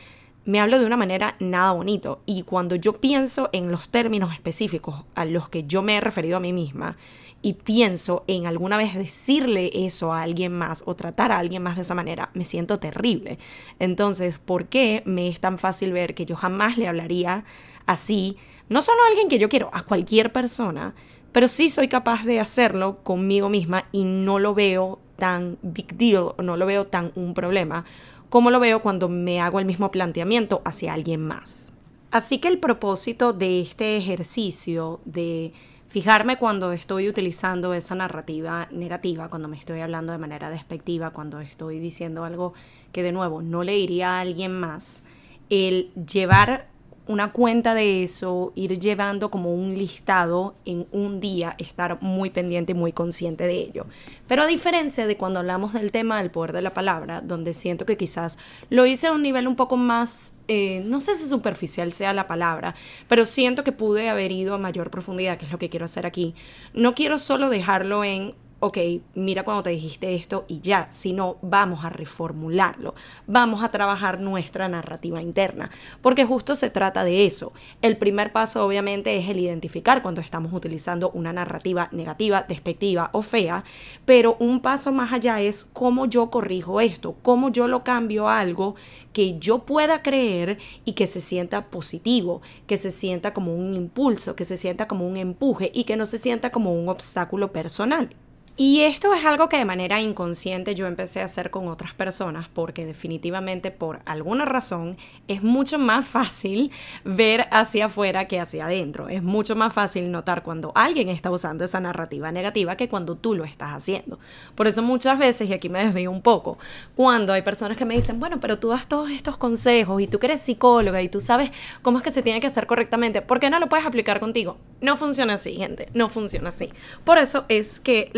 me 0.45 0.59
hablo 0.59 0.79
de 0.79 0.85
una 0.85 0.97
manera 0.97 1.35
nada 1.39 1.71
bonito. 1.71 2.21
Y 2.25 2.43
cuando 2.43 2.75
yo 2.75 2.93
pienso 2.93 3.49
en 3.51 3.71
los 3.71 3.89
términos 3.89 4.31
específicos 4.31 5.03
a 5.15 5.25
los 5.25 5.49
que 5.49 5.63
yo 5.65 5.81
me 5.81 5.97
he 5.97 6.01
referido 6.01 6.37
a 6.37 6.39
mí 6.39 6.53
misma 6.53 6.97
y 7.41 7.53
pienso 7.53 8.23
en 8.27 8.47
alguna 8.47 8.77
vez 8.77 8.95
decirle 8.95 9.69
eso 9.73 10.13
a 10.13 10.21
alguien 10.21 10.51
más 10.51 10.83
o 10.85 10.95
tratar 10.95 11.31
a 11.31 11.37
alguien 11.37 11.61
más 11.61 11.75
de 11.75 11.83
esa 11.83 11.93
manera, 11.93 12.29
me 12.33 12.45
siento 12.45 12.79
terrible. 12.79 13.37
Entonces, 13.79 14.39
¿por 14.39 14.67
qué 14.67 15.03
me 15.05 15.27
es 15.27 15.39
tan 15.39 15.57
fácil 15.57 15.91
ver 15.91 16.15
que 16.15 16.25
yo 16.25 16.35
jamás 16.35 16.77
le 16.77 16.87
hablaría 16.87 17.43
así, 17.85 18.37
no 18.69 18.81
solo 18.81 19.03
a 19.03 19.09
alguien 19.09 19.29
que 19.29 19.37
yo 19.37 19.49
quiero, 19.49 19.69
a 19.73 19.83
cualquier 19.83 20.31
persona? 20.31 20.95
Pero 21.31 21.47
sí 21.47 21.69
soy 21.69 21.87
capaz 21.87 22.23
de 22.23 22.39
hacerlo 22.39 23.03
conmigo 23.03 23.49
misma 23.49 23.85
y 23.91 24.05
no 24.05 24.39
lo 24.39 24.55
veo 24.55 24.99
tan 25.17 25.57
big 25.61 25.95
deal, 25.97 26.33
no 26.41 26.57
lo 26.57 26.65
veo 26.65 26.85
tan 26.85 27.11
un 27.15 27.33
problema 27.33 27.85
como 28.35 28.51
lo 28.51 28.59
veo 28.59 28.81
cuando 28.81 29.07
me 29.07 29.39
hago 29.39 29.61
el 29.61 29.65
mismo 29.65 29.91
planteamiento 29.91 30.61
hacia 30.65 30.91
alguien 30.91 31.25
más. 31.25 31.71
Así 32.11 32.39
que 32.39 32.49
el 32.49 32.59
propósito 32.59 33.31
de 33.31 33.61
este 33.61 33.95
ejercicio 33.95 34.99
de 35.05 35.53
fijarme 35.87 36.37
cuando 36.37 36.73
estoy 36.73 37.07
utilizando 37.07 37.73
esa 37.73 37.95
narrativa 37.95 38.67
negativa, 38.71 39.29
cuando 39.29 39.47
me 39.47 39.55
estoy 39.55 39.79
hablando 39.79 40.11
de 40.11 40.17
manera 40.17 40.49
despectiva, 40.49 41.11
cuando 41.11 41.39
estoy 41.39 41.79
diciendo 41.79 42.25
algo 42.25 42.53
que 42.91 43.03
de 43.03 43.13
nuevo 43.13 43.41
no 43.41 43.63
le 43.63 43.71
diría 43.71 44.17
a 44.17 44.19
alguien 44.19 44.51
más, 44.51 45.05
el 45.49 45.93
llevar 45.93 46.67
una 47.07 47.31
cuenta 47.31 47.73
de 47.73 48.03
eso, 48.03 48.51
ir 48.55 48.79
llevando 48.79 49.29
como 49.29 49.53
un 49.53 49.77
listado 49.77 50.55
en 50.65 50.87
un 50.91 51.19
día, 51.19 51.55
estar 51.59 52.01
muy 52.01 52.29
pendiente 52.29 52.71
y 52.71 52.75
muy 52.75 52.93
consciente 52.93 53.45
de 53.45 53.53
ello. 53.53 53.85
Pero 54.27 54.41
a 54.41 54.47
diferencia 54.47 55.05
de 55.05 55.17
cuando 55.17 55.39
hablamos 55.39 55.73
del 55.73 55.91
tema 55.91 56.17
del 56.17 56.31
poder 56.31 56.53
de 56.53 56.61
la 56.61 56.73
palabra, 56.73 57.21
donde 57.21 57.53
siento 57.53 57.85
que 57.85 57.97
quizás 57.97 58.37
lo 58.69 58.85
hice 58.85 59.07
a 59.07 59.11
un 59.11 59.21
nivel 59.21 59.47
un 59.47 59.55
poco 59.55 59.77
más, 59.77 60.33
eh, 60.47 60.81
no 60.85 60.99
sé 60.99 61.15
si 61.15 61.27
superficial 61.29 61.93
sea 61.93 62.13
la 62.13 62.27
palabra, 62.27 62.75
pero 63.07 63.25
siento 63.25 63.63
que 63.63 63.71
pude 63.71 64.09
haber 64.09 64.31
ido 64.31 64.55
a 64.55 64.57
mayor 64.57 64.89
profundidad, 64.89 65.37
que 65.37 65.45
es 65.45 65.51
lo 65.51 65.59
que 65.59 65.69
quiero 65.69 65.85
hacer 65.85 66.05
aquí. 66.05 66.33
No 66.73 66.95
quiero 66.95 67.19
solo 67.19 67.49
dejarlo 67.49 68.03
en 68.03 68.33
ok, 68.59 68.77
mira 69.15 69.43
cuando 69.43 69.63
te 69.63 69.69
dijiste 69.71 70.15
esto 70.15 70.45
y 70.47 70.61
ya, 70.61 70.87
sino 70.89 71.37
vamos 71.41 71.83
a 71.83 71.89
reformularlo, 71.89 72.95
vamos 73.27 73.63
a 73.63 73.69
trabajar 73.69 74.19
nuestra 74.19 74.67
narrativa 74.67 75.21
interna, 75.21 75.69
porque 76.01 76.25
justo 76.25 76.55
se 76.55 76.69
trata 76.69 77.03
de 77.03 77.25
eso. 77.25 77.51
El 77.81 77.97
primer 77.97 78.31
paso 78.31 78.65
obviamente 78.65 79.15
es 79.17 79.27
el 79.27 79.39
identificar 79.39 80.01
cuando 80.01 80.21
estamos 80.21 80.53
utilizando 80.53 81.11
una 81.11 81.33
narrativa 81.33 81.89
negativa, 81.91 82.45
despectiva 82.47 83.09
o 83.11 83.21
fea, 83.21 83.63
pero 84.05 84.37
un 84.39 84.61
paso 84.61 84.91
más 84.91 85.11
allá 85.11 85.41
es 85.41 85.65
cómo 85.73 86.05
yo 86.05 86.29
corrijo 86.29 86.79
esto, 86.79 87.15
cómo 87.21 87.49
yo 87.49 87.67
lo 87.67 87.83
cambio 87.83 88.29
a 88.29 88.39
algo 88.39 88.75
que 89.11 89.37
yo 89.37 89.59
pueda 89.59 90.01
creer 90.01 90.59
y 90.85 90.93
que 90.93 91.07
se 91.07 91.21
sienta 91.21 91.67
positivo, 91.67 92.41
que 92.67 92.77
se 92.77 92.91
sienta 92.91 93.33
como 93.33 93.55
un 93.55 93.73
impulso, 93.73 94.35
que 94.35 94.45
se 94.45 94.57
sienta 94.57 94.87
como 94.87 95.07
un 95.07 95.17
empuje 95.17 95.71
y 95.73 95.83
que 95.83 95.95
no 95.95 96.05
se 96.05 96.17
sienta 96.17 96.51
como 96.51 96.73
un 96.73 96.89
obstáculo 96.89 97.51
personal. 97.51 98.09
Y 98.57 98.83
esto 98.83 99.13
es 99.13 99.25
algo 99.25 99.49
que 99.49 99.57
de 99.57 99.65
manera 99.65 99.99
inconsciente 99.99 100.75
yo 100.75 100.87
empecé 100.87 101.19
a 101.19 101.25
hacer 101.25 101.49
con 101.49 101.67
otras 101.67 101.93
personas 101.93 102.47
porque 102.47 102.85
definitivamente 102.85 103.69
por 103.69 103.99
alguna 104.05 104.45
razón 104.45 104.95
es 105.27 105.43
mucho 105.43 105.77
más 105.77 106.05
fácil 106.05 106.71
ver 107.03 107.47
hacia 107.51 107.87
afuera 107.87 108.29
que 108.29 108.39
hacia 108.39 108.67
adentro. 108.67 109.09
Es 109.09 109.21
mucho 109.21 109.57
más 109.57 109.73
fácil 109.73 110.09
notar 110.09 110.41
cuando 110.41 110.71
alguien 110.73 111.09
está 111.09 111.31
usando 111.31 111.65
esa 111.65 111.81
narrativa 111.81 112.31
negativa 112.31 112.77
que 112.77 112.87
cuando 112.87 113.17
tú 113.17 113.35
lo 113.35 113.43
estás 113.43 113.73
haciendo. 113.73 114.19
Por 114.55 114.67
eso 114.67 114.81
muchas 114.81 115.19
veces, 115.19 115.49
y 115.49 115.53
aquí 115.53 115.67
me 115.67 115.83
desvío 115.83 116.09
un 116.09 116.21
poco, 116.21 116.57
cuando 116.95 117.33
hay 117.33 117.41
personas 117.41 117.77
que 117.77 117.83
me 117.83 117.95
dicen, 117.95 118.21
bueno, 118.21 118.39
pero 118.39 118.57
tú 118.57 118.69
das 118.69 118.87
todos 118.87 119.11
estos 119.11 119.35
consejos 119.35 120.01
y 120.01 120.07
tú 120.07 120.17
eres 120.21 120.39
psicóloga 120.39 121.01
y 121.01 121.09
tú 121.09 121.19
sabes 121.19 121.51
cómo 121.81 121.97
es 121.97 122.05
que 122.05 122.11
se 122.11 122.21
tiene 122.21 122.39
que 122.39 122.47
hacer 122.47 122.67
correctamente, 122.67 123.21
¿por 123.21 123.41
qué 123.41 123.49
no 123.49 123.59
lo 123.59 123.67
puedes 123.67 123.85
aplicar 123.85 124.21
contigo? 124.21 124.55
No 124.79 124.95
funciona 124.95 125.33
así, 125.33 125.55
gente, 125.55 125.89
no 125.93 126.07
funciona 126.07 126.49
así. 126.49 126.69
Por 127.03 127.17
eso 127.17 127.43
es 127.49 127.81
que 127.81 128.11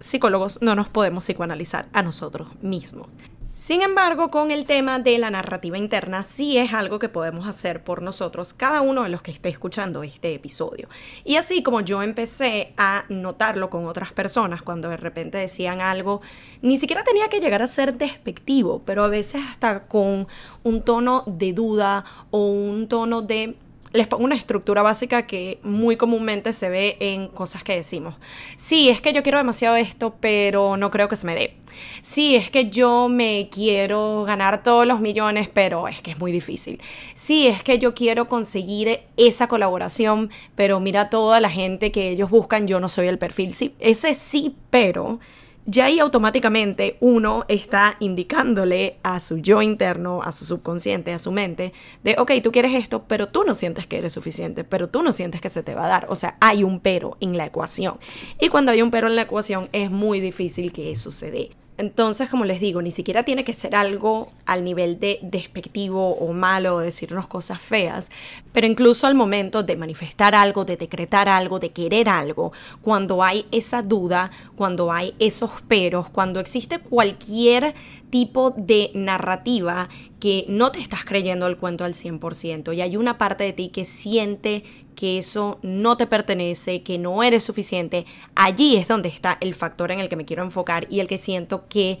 psicólogos 0.00 0.60
no 0.62 0.74
nos 0.74 0.88
podemos 0.88 1.24
psicoanalizar 1.24 1.86
a 1.92 2.02
nosotros 2.02 2.48
mismos. 2.62 3.08
Sin 3.56 3.80
embargo, 3.80 4.30
con 4.30 4.50
el 4.50 4.66
tema 4.66 4.98
de 4.98 5.16
la 5.16 5.30
narrativa 5.30 5.78
interna, 5.78 6.22
sí 6.22 6.58
es 6.58 6.74
algo 6.74 6.98
que 6.98 7.08
podemos 7.08 7.48
hacer 7.48 7.82
por 7.82 8.02
nosotros, 8.02 8.52
cada 8.52 8.82
uno 8.82 9.02
de 9.02 9.08
los 9.08 9.22
que 9.22 9.30
esté 9.30 9.48
escuchando 9.48 10.02
este 10.02 10.34
episodio. 10.34 10.90
Y 11.24 11.36
así 11.36 11.62
como 11.62 11.80
yo 11.80 12.02
empecé 12.02 12.74
a 12.76 13.06
notarlo 13.08 13.70
con 13.70 13.86
otras 13.86 14.12
personas 14.12 14.60
cuando 14.60 14.90
de 14.90 14.98
repente 14.98 15.38
decían 15.38 15.80
algo, 15.80 16.20
ni 16.60 16.76
siquiera 16.76 17.02
tenía 17.02 17.30
que 17.30 17.40
llegar 17.40 17.62
a 17.62 17.66
ser 17.66 17.96
despectivo, 17.96 18.82
pero 18.84 19.04
a 19.04 19.08
veces 19.08 19.42
hasta 19.50 19.86
con 19.86 20.28
un 20.62 20.82
tono 20.82 21.24
de 21.26 21.54
duda 21.54 22.04
o 22.30 22.46
un 22.50 22.88
tono 22.88 23.22
de 23.22 23.56
les 23.92 24.06
pongo 24.06 24.24
una 24.24 24.34
estructura 24.34 24.82
básica 24.82 25.26
que 25.26 25.58
muy 25.62 25.96
comúnmente 25.96 26.52
se 26.52 26.68
ve 26.68 26.96
en 27.00 27.28
cosas 27.28 27.64
que 27.64 27.74
decimos. 27.74 28.14
Sí, 28.56 28.88
es 28.88 29.00
que 29.00 29.12
yo 29.12 29.22
quiero 29.22 29.38
demasiado 29.38 29.76
esto, 29.76 30.14
pero 30.20 30.76
no 30.76 30.90
creo 30.90 31.08
que 31.08 31.16
se 31.16 31.26
me 31.26 31.34
dé. 31.34 31.56
Sí, 32.00 32.36
es 32.36 32.50
que 32.50 32.70
yo 32.70 33.08
me 33.08 33.48
quiero 33.50 34.24
ganar 34.24 34.62
todos 34.62 34.86
los 34.86 35.00
millones, 35.00 35.48
pero 35.52 35.88
es 35.88 36.00
que 36.00 36.12
es 36.12 36.18
muy 36.18 36.32
difícil. 36.32 36.80
Sí, 37.14 37.46
es 37.46 37.62
que 37.62 37.78
yo 37.78 37.94
quiero 37.94 38.28
conseguir 38.28 39.00
esa 39.16 39.46
colaboración, 39.46 40.30
pero 40.54 40.80
mira 40.80 41.10
toda 41.10 41.40
la 41.40 41.50
gente 41.50 41.92
que 41.92 42.10
ellos 42.10 42.30
buscan, 42.30 42.66
yo 42.66 42.80
no 42.80 42.88
soy 42.88 43.08
el 43.08 43.18
perfil. 43.18 43.54
Sí, 43.54 43.74
ese 43.78 44.14
sí, 44.14 44.56
pero 44.70 45.20
ya 45.66 45.86
ahí 45.86 45.98
automáticamente 45.98 46.96
uno 47.00 47.44
está 47.48 47.96
indicándole 48.00 48.96
a 49.02 49.20
su 49.20 49.38
yo 49.38 49.62
interno, 49.62 50.22
a 50.22 50.32
su 50.32 50.44
subconsciente, 50.44 51.12
a 51.12 51.18
su 51.18 51.32
mente, 51.32 51.72
de, 52.02 52.16
ok, 52.18 52.32
tú 52.42 52.52
quieres 52.52 52.74
esto, 52.74 53.04
pero 53.06 53.28
tú 53.28 53.44
no 53.44 53.54
sientes 53.54 53.86
que 53.86 53.98
eres 53.98 54.12
suficiente, 54.12 54.64
pero 54.64 54.88
tú 54.88 55.02
no 55.02 55.12
sientes 55.12 55.40
que 55.40 55.48
se 55.48 55.62
te 55.62 55.74
va 55.74 55.84
a 55.86 55.88
dar. 55.88 56.06
O 56.08 56.16
sea, 56.16 56.36
hay 56.40 56.62
un 56.62 56.80
pero 56.80 57.16
en 57.20 57.36
la 57.36 57.46
ecuación. 57.46 57.98
Y 58.40 58.48
cuando 58.48 58.72
hay 58.72 58.82
un 58.82 58.90
pero 58.90 59.08
en 59.08 59.16
la 59.16 59.22
ecuación 59.22 59.68
es 59.72 59.90
muy 59.90 60.20
difícil 60.20 60.72
que 60.72 60.90
eso 60.92 61.10
se. 61.10 61.50
Entonces, 61.78 62.30
como 62.30 62.46
les 62.46 62.58
digo, 62.60 62.80
ni 62.80 62.90
siquiera 62.90 63.22
tiene 63.22 63.44
que 63.44 63.52
ser 63.52 63.76
algo 63.76 64.30
al 64.46 64.64
nivel 64.64 64.98
de 64.98 65.18
despectivo 65.20 66.14
o 66.14 66.32
malo 66.32 66.76
o 66.76 66.80
decirnos 66.80 67.26
cosas 67.26 67.60
feas, 67.60 68.10
pero 68.52 68.66
incluso 68.66 69.06
al 69.06 69.14
momento 69.14 69.62
de 69.62 69.76
manifestar 69.76 70.34
algo, 70.34 70.64
de 70.64 70.78
decretar 70.78 71.28
algo, 71.28 71.58
de 71.58 71.72
querer 71.72 72.08
algo, 72.08 72.52
cuando 72.80 73.22
hay 73.22 73.44
esa 73.50 73.82
duda, 73.82 74.30
cuando 74.54 74.90
hay 74.90 75.14
esos 75.18 75.50
peros, 75.68 76.08
cuando 76.08 76.40
existe 76.40 76.78
cualquier 76.78 77.74
tipo 78.08 78.54
de 78.56 78.90
narrativa 78.94 79.90
que 80.18 80.46
no 80.48 80.72
te 80.72 80.78
estás 80.78 81.04
creyendo 81.04 81.46
el 81.46 81.58
cuento 81.58 81.84
al 81.84 81.92
100% 81.92 82.74
y 82.74 82.80
hay 82.80 82.96
una 82.96 83.18
parte 83.18 83.44
de 83.44 83.52
ti 83.52 83.68
que 83.68 83.84
siente 83.84 84.64
que 84.96 85.18
eso 85.18 85.60
no 85.62 85.96
te 85.96 86.08
pertenece, 86.08 86.82
que 86.82 86.98
no 86.98 87.22
eres 87.22 87.44
suficiente, 87.44 88.06
allí 88.34 88.76
es 88.76 88.88
donde 88.88 89.08
está 89.08 89.38
el 89.40 89.54
factor 89.54 89.92
en 89.92 90.00
el 90.00 90.08
que 90.08 90.16
me 90.16 90.24
quiero 90.24 90.42
enfocar 90.42 90.88
y 90.90 90.98
el 90.98 91.06
que 91.06 91.18
siento 91.18 91.68
que 91.68 92.00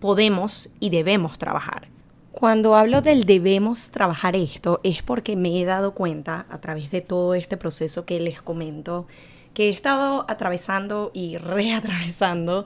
podemos 0.00 0.70
y 0.80 0.90
debemos 0.90 1.38
trabajar. 1.38 1.88
Cuando 2.32 2.74
hablo 2.74 3.02
del 3.02 3.24
debemos 3.24 3.90
trabajar 3.90 4.34
esto 4.34 4.80
es 4.82 5.02
porque 5.02 5.36
me 5.36 5.60
he 5.60 5.64
dado 5.64 5.94
cuenta 5.94 6.46
a 6.48 6.60
través 6.60 6.90
de 6.90 7.00
todo 7.00 7.34
este 7.34 7.56
proceso 7.56 8.06
que 8.06 8.18
les 8.18 8.40
comento 8.40 9.06
que 9.60 9.66
he 9.66 9.68
estado 9.68 10.24
atravesando 10.26 11.10
y 11.12 11.36
reatravesando 11.36 12.64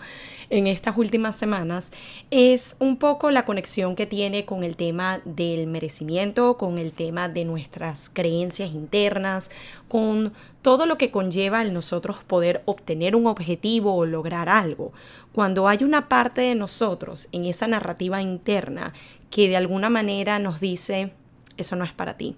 en 0.49 0.69
estas 0.69 0.97
últimas 0.97 1.35
semanas 1.35 1.91
es 2.31 2.77
un 2.79 2.99
poco 2.99 3.33
la 3.33 3.45
conexión 3.45 3.97
que 3.97 4.07
tiene 4.07 4.45
con 4.45 4.63
el 4.63 4.77
tema 4.77 5.21
del 5.25 5.67
merecimiento, 5.67 6.57
con 6.57 6.79
el 6.79 6.93
tema 6.93 7.29
de 7.29 7.45
nuestras 7.45 8.11
creencias 8.11 8.71
internas, 8.71 9.51
con 9.89 10.35
todo 10.63 10.87
lo 10.87 10.97
que 10.97 11.11
conlleva 11.11 11.63
el 11.63 11.75
nosotros 11.75 12.19
poder 12.25 12.63
obtener 12.65 13.17
un 13.17 13.27
objetivo 13.27 13.97
o 13.97 14.07
lograr 14.07 14.49
algo. 14.49 14.93
Cuando 15.33 15.67
hay 15.67 15.83
una 15.83 16.09
parte 16.09 16.43
de 16.43 16.55
nosotros 16.55 17.27
en 17.33 17.45
esa 17.47 17.67
narrativa 17.67 18.23
interna 18.23 18.93
que 19.33 19.49
de 19.49 19.57
alguna 19.57 19.91
manera 19.91 20.39
nos 20.39 20.61
dice, 20.61 21.11
eso 21.57 21.75
no 21.75 21.85
es 21.85 21.93
para 21.93 22.17
ti, 22.17 22.37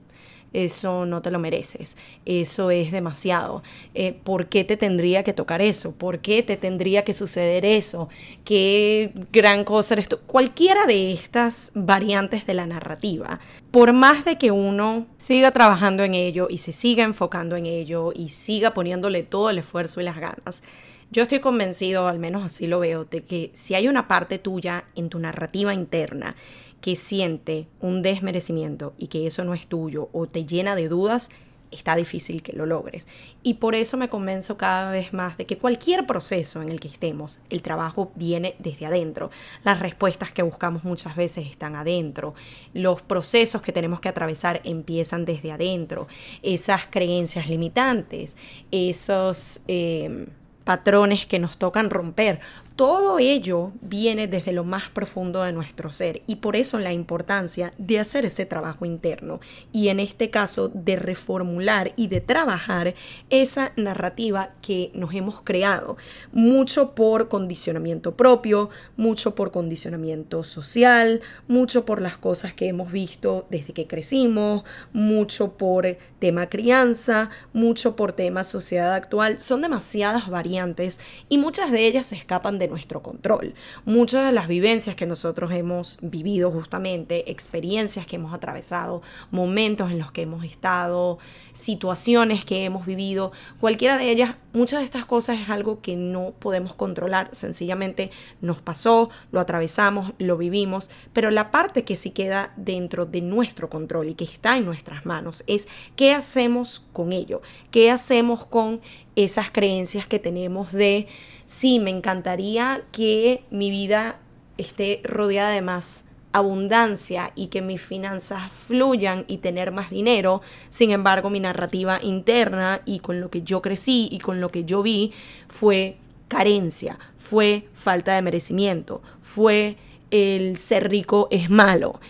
eso 0.56 1.04
no 1.04 1.20
te 1.20 1.30
lo 1.30 1.38
mereces, 1.38 1.96
eso 2.24 2.70
es 2.70 2.90
demasiado. 2.90 3.62
Eh, 3.94 4.14
¿Por 4.24 4.48
qué 4.48 4.64
te 4.64 4.76
tendría 4.76 5.22
que 5.22 5.34
tocar 5.34 5.60
eso? 5.60 5.92
¿Por 5.92 6.20
qué 6.20 6.42
te 6.42 6.56
tendría 6.56 7.04
que 7.04 7.12
suceder 7.12 7.66
eso? 7.66 8.08
¿Qué 8.44 9.12
gran 9.32 9.64
cosa 9.64 9.94
eres 9.94 10.08
tú? 10.08 10.18
Cualquiera 10.26 10.86
de 10.86 11.12
estas 11.12 11.72
variantes 11.74 12.46
de 12.46 12.54
la 12.54 12.66
narrativa, 12.66 13.38
por 13.70 13.92
más 13.92 14.24
de 14.24 14.38
que 14.38 14.50
uno 14.50 15.06
siga 15.16 15.50
trabajando 15.50 16.04
en 16.04 16.14
ello 16.14 16.46
y 16.48 16.58
se 16.58 16.72
siga 16.72 17.04
enfocando 17.04 17.56
en 17.56 17.66
ello 17.66 18.12
y 18.14 18.30
siga 18.30 18.72
poniéndole 18.72 19.22
todo 19.22 19.50
el 19.50 19.58
esfuerzo 19.58 20.00
y 20.00 20.04
las 20.04 20.16
ganas, 20.16 20.62
yo 21.10 21.22
estoy 21.22 21.40
convencido, 21.40 22.08
al 22.08 22.18
menos 22.18 22.42
así 22.42 22.66
lo 22.66 22.80
veo, 22.80 23.04
de 23.04 23.24
que 23.24 23.50
si 23.52 23.74
hay 23.74 23.86
una 23.86 24.08
parte 24.08 24.38
tuya 24.38 24.86
en 24.96 25.08
tu 25.08 25.18
narrativa 25.20 25.72
interna 25.72 26.34
que 26.80 26.96
siente 26.96 27.68
un 27.80 28.02
desmerecimiento 28.02 28.94
y 28.98 29.08
que 29.08 29.26
eso 29.26 29.44
no 29.44 29.54
es 29.54 29.66
tuyo 29.66 30.08
o 30.12 30.26
te 30.26 30.44
llena 30.44 30.76
de 30.76 30.88
dudas, 30.88 31.30
está 31.70 31.96
difícil 31.96 32.42
que 32.42 32.52
lo 32.52 32.66
logres. 32.66 33.06
Y 33.42 33.54
por 33.54 33.74
eso 33.74 33.96
me 33.96 34.08
convenzo 34.08 34.56
cada 34.56 34.90
vez 34.90 35.12
más 35.12 35.36
de 35.36 35.46
que 35.46 35.58
cualquier 35.58 36.06
proceso 36.06 36.62
en 36.62 36.68
el 36.68 36.80
que 36.80 36.88
estemos, 36.88 37.40
el 37.50 37.62
trabajo 37.62 38.12
viene 38.14 38.54
desde 38.58 38.86
adentro. 38.86 39.30
Las 39.64 39.80
respuestas 39.80 40.32
que 40.32 40.42
buscamos 40.42 40.84
muchas 40.84 41.16
veces 41.16 41.46
están 41.46 41.74
adentro. 41.74 42.34
Los 42.72 43.02
procesos 43.02 43.62
que 43.62 43.72
tenemos 43.72 44.00
que 44.00 44.08
atravesar 44.08 44.60
empiezan 44.64 45.24
desde 45.24 45.52
adentro. 45.52 46.08
Esas 46.42 46.86
creencias 46.86 47.48
limitantes, 47.48 48.36
esos... 48.70 49.60
Eh, 49.68 50.26
patrones 50.66 51.26
que 51.26 51.38
nos 51.38 51.58
tocan 51.58 51.90
romper 51.90 52.40
todo 52.76 53.18
ello 53.18 53.72
viene 53.80 54.28
desde 54.28 54.52
lo 54.52 54.62
más 54.62 54.90
profundo 54.90 55.42
de 55.42 55.52
nuestro 55.52 55.90
ser 55.90 56.20
y 56.26 56.36
por 56.36 56.56
eso 56.56 56.78
la 56.78 56.92
importancia 56.92 57.72
de 57.78 57.98
hacer 57.98 58.26
ese 58.26 58.44
trabajo 58.44 58.84
interno 58.84 59.40
y 59.72 59.88
en 59.88 59.98
este 59.98 60.28
caso 60.28 60.68
de 60.68 60.96
reformular 60.96 61.94
y 61.96 62.08
de 62.08 62.20
trabajar 62.20 62.94
esa 63.30 63.72
narrativa 63.76 64.50
que 64.60 64.90
nos 64.92 65.14
hemos 65.14 65.40
creado, 65.40 65.96
mucho 66.32 66.94
por 66.94 67.28
condicionamiento 67.28 68.14
propio, 68.14 68.68
mucho 68.98 69.34
por 69.34 69.52
condicionamiento 69.52 70.44
social, 70.44 71.22
mucho 71.48 71.86
por 71.86 72.02
las 72.02 72.18
cosas 72.18 72.52
que 72.52 72.68
hemos 72.68 72.92
visto 72.92 73.46
desde 73.48 73.72
que 73.72 73.86
crecimos, 73.86 74.64
mucho 74.92 75.56
por 75.56 75.96
tema 76.18 76.50
crianza, 76.50 77.30
mucho 77.54 77.96
por 77.96 78.12
tema 78.12 78.44
sociedad 78.44 78.92
actual, 78.92 79.40
son 79.40 79.62
demasiadas 79.62 80.28
variantes 80.28 81.00
y 81.30 81.38
muchas 81.38 81.70
de 81.70 81.86
ellas 81.86 82.04
se 82.04 82.16
escapan 82.16 82.58
de 82.58 82.65
nuestro 82.68 83.02
control. 83.02 83.54
Muchas 83.84 84.26
de 84.26 84.32
las 84.32 84.48
vivencias 84.48 84.96
que 84.96 85.06
nosotros 85.06 85.52
hemos 85.52 85.98
vivido 86.00 86.50
justamente, 86.50 87.30
experiencias 87.30 88.06
que 88.06 88.16
hemos 88.16 88.32
atravesado, 88.32 89.02
momentos 89.30 89.90
en 89.90 89.98
los 89.98 90.12
que 90.12 90.22
hemos 90.22 90.44
estado, 90.44 91.18
situaciones 91.52 92.44
que 92.44 92.64
hemos 92.64 92.86
vivido, 92.86 93.32
cualquiera 93.60 93.98
de 93.98 94.10
ellas, 94.10 94.36
muchas 94.52 94.80
de 94.80 94.84
estas 94.84 95.04
cosas 95.04 95.38
es 95.40 95.50
algo 95.50 95.80
que 95.80 95.96
no 95.96 96.32
podemos 96.38 96.74
controlar, 96.74 97.28
sencillamente 97.32 98.10
nos 98.40 98.60
pasó, 98.60 99.10
lo 99.32 99.40
atravesamos, 99.40 100.12
lo 100.18 100.36
vivimos, 100.36 100.90
pero 101.12 101.30
la 101.30 101.50
parte 101.50 101.84
que 101.84 101.96
sí 101.96 102.10
queda 102.10 102.52
dentro 102.56 103.06
de 103.06 103.20
nuestro 103.20 103.68
control 103.68 104.08
y 104.08 104.14
que 104.14 104.24
está 104.24 104.56
en 104.56 104.64
nuestras 104.64 105.06
manos 105.06 105.44
es 105.46 105.68
qué 105.96 106.12
hacemos 106.12 106.84
con 106.92 107.12
ello, 107.12 107.42
qué 107.70 107.90
hacemos 107.90 108.46
con 108.46 108.80
esas 109.16 109.50
creencias 109.50 110.06
que 110.06 110.18
tenemos 110.18 110.72
de, 110.72 111.08
sí, 111.44 111.80
me 111.80 111.90
encantaría 111.90 112.82
que 112.92 113.42
mi 113.50 113.70
vida 113.70 114.18
esté 114.58 115.00
rodeada 115.04 115.50
de 115.50 115.62
más 115.62 116.04
abundancia 116.32 117.32
y 117.34 117.46
que 117.46 117.62
mis 117.62 117.80
finanzas 117.80 118.52
fluyan 118.52 119.24
y 119.26 119.38
tener 119.38 119.72
más 119.72 119.88
dinero. 119.88 120.42
Sin 120.68 120.90
embargo, 120.90 121.30
mi 121.30 121.40
narrativa 121.40 121.98
interna 122.02 122.82
y 122.84 122.98
con 122.98 123.20
lo 123.20 123.30
que 123.30 123.42
yo 123.42 123.62
crecí 123.62 124.08
y 124.12 124.18
con 124.18 124.40
lo 124.40 124.50
que 124.50 124.64
yo 124.64 124.82
vi 124.82 125.12
fue 125.48 125.96
carencia, 126.28 126.98
fue 127.16 127.66
falta 127.72 128.14
de 128.14 128.22
merecimiento, 128.22 129.00
fue 129.22 129.76
el 130.10 130.58
ser 130.58 130.90
rico 130.90 131.28
es 131.30 131.50
malo, 131.50 132.00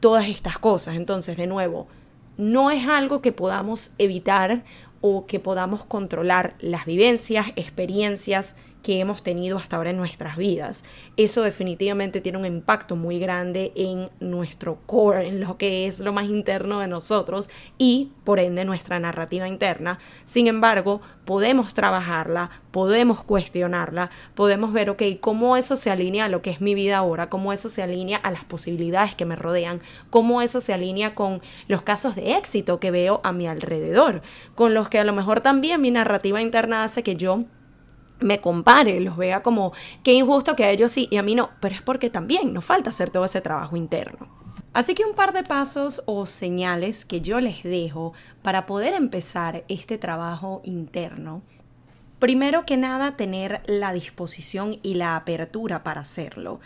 todas 0.00 0.28
estas 0.28 0.58
cosas. 0.58 0.96
Entonces, 0.96 1.36
de 1.36 1.46
nuevo, 1.46 1.86
no 2.36 2.70
es 2.70 2.86
algo 2.86 3.22
que 3.22 3.32
podamos 3.32 3.92
evitar 3.98 4.64
o 5.08 5.26
que 5.26 5.38
podamos 5.38 5.84
controlar 5.84 6.56
las 6.58 6.84
vivencias, 6.84 7.46
experiencias 7.54 8.56
que 8.86 9.00
hemos 9.00 9.24
tenido 9.24 9.58
hasta 9.58 9.74
ahora 9.74 9.90
en 9.90 9.96
nuestras 9.96 10.36
vidas. 10.36 10.84
Eso 11.16 11.42
definitivamente 11.42 12.20
tiene 12.20 12.38
un 12.38 12.46
impacto 12.46 12.94
muy 12.94 13.18
grande 13.18 13.72
en 13.74 14.10
nuestro 14.20 14.78
core, 14.86 15.26
en 15.26 15.40
lo 15.40 15.58
que 15.58 15.88
es 15.88 15.98
lo 15.98 16.12
más 16.12 16.26
interno 16.26 16.78
de 16.78 16.86
nosotros 16.86 17.50
y 17.78 18.12
por 18.22 18.38
ende 18.38 18.64
nuestra 18.64 19.00
narrativa 19.00 19.48
interna. 19.48 19.98
Sin 20.22 20.46
embargo, 20.46 21.00
podemos 21.24 21.74
trabajarla, 21.74 22.50
podemos 22.70 23.24
cuestionarla, 23.24 24.10
podemos 24.36 24.72
ver, 24.72 24.90
ok, 24.90 25.02
cómo 25.18 25.56
eso 25.56 25.76
se 25.76 25.90
alinea 25.90 26.26
a 26.26 26.28
lo 26.28 26.40
que 26.40 26.50
es 26.50 26.60
mi 26.60 26.76
vida 26.76 26.98
ahora, 26.98 27.28
cómo 27.28 27.52
eso 27.52 27.68
se 27.68 27.82
alinea 27.82 28.18
a 28.18 28.30
las 28.30 28.44
posibilidades 28.44 29.16
que 29.16 29.24
me 29.24 29.34
rodean, 29.34 29.80
cómo 30.10 30.42
eso 30.42 30.60
se 30.60 30.72
alinea 30.72 31.16
con 31.16 31.42
los 31.66 31.82
casos 31.82 32.14
de 32.14 32.36
éxito 32.36 32.78
que 32.78 32.92
veo 32.92 33.20
a 33.24 33.32
mi 33.32 33.48
alrededor, 33.48 34.22
con 34.54 34.74
los 34.74 34.88
que 34.88 35.00
a 35.00 35.04
lo 35.04 35.12
mejor 35.12 35.40
también 35.40 35.80
mi 35.80 35.90
narrativa 35.90 36.40
interna 36.40 36.84
hace 36.84 37.02
que 37.02 37.16
yo 37.16 37.46
me 38.20 38.40
compare, 38.40 39.00
los 39.00 39.16
vea 39.16 39.42
como 39.42 39.72
qué 40.02 40.12
injusto 40.14 40.56
que 40.56 40.64
a 40.64 40.70
ellos 40.70 40.92
sí 40.92 41.08
y 41.10 41.16
a 41.16 41.22
mí 41.22 41.34
no, 41.34 41.50
pero 41.60 41.74
es 41.74 41.82
porque 41.82 42.10
también 42.10 42.52
nos 42.52 42.64
falta 42.64 42.90
hacer 42.90 43.10
todo 43.10 43.24
ese 43.24 43.40
trabajo 43.40 43.76
interno. 43.76 44.28
Así 44.72 44.94
que 44.94 45.04
un 45.04 45.14
par 45.14 45.32
de 45.32 45.42
pasos 45.42 46.02
o 46.04 46.26
señales 46.26 47.06
que 47.06 47.22
yo 47.22 47.40
les 47.40 47.62
dejo 47.62 48.12
para 48.42 48.66
poder 48.66 48.92
empezar 48.92 49.64
este 49.68 49.96
trabajo 49.96 50.60
interno. 50.64 51.42
Primero 52.18 52.66
que 52.66 52.76
nada, 52.76 53.16
tener 53.16 53.62
la 53.66 53.92
disposición 53.92 54.78
y 54.82 54.94
la 54.94 55.16
apertura 55.16 55.82
para 55.82 56.02
hacerlo. 56.02 56.60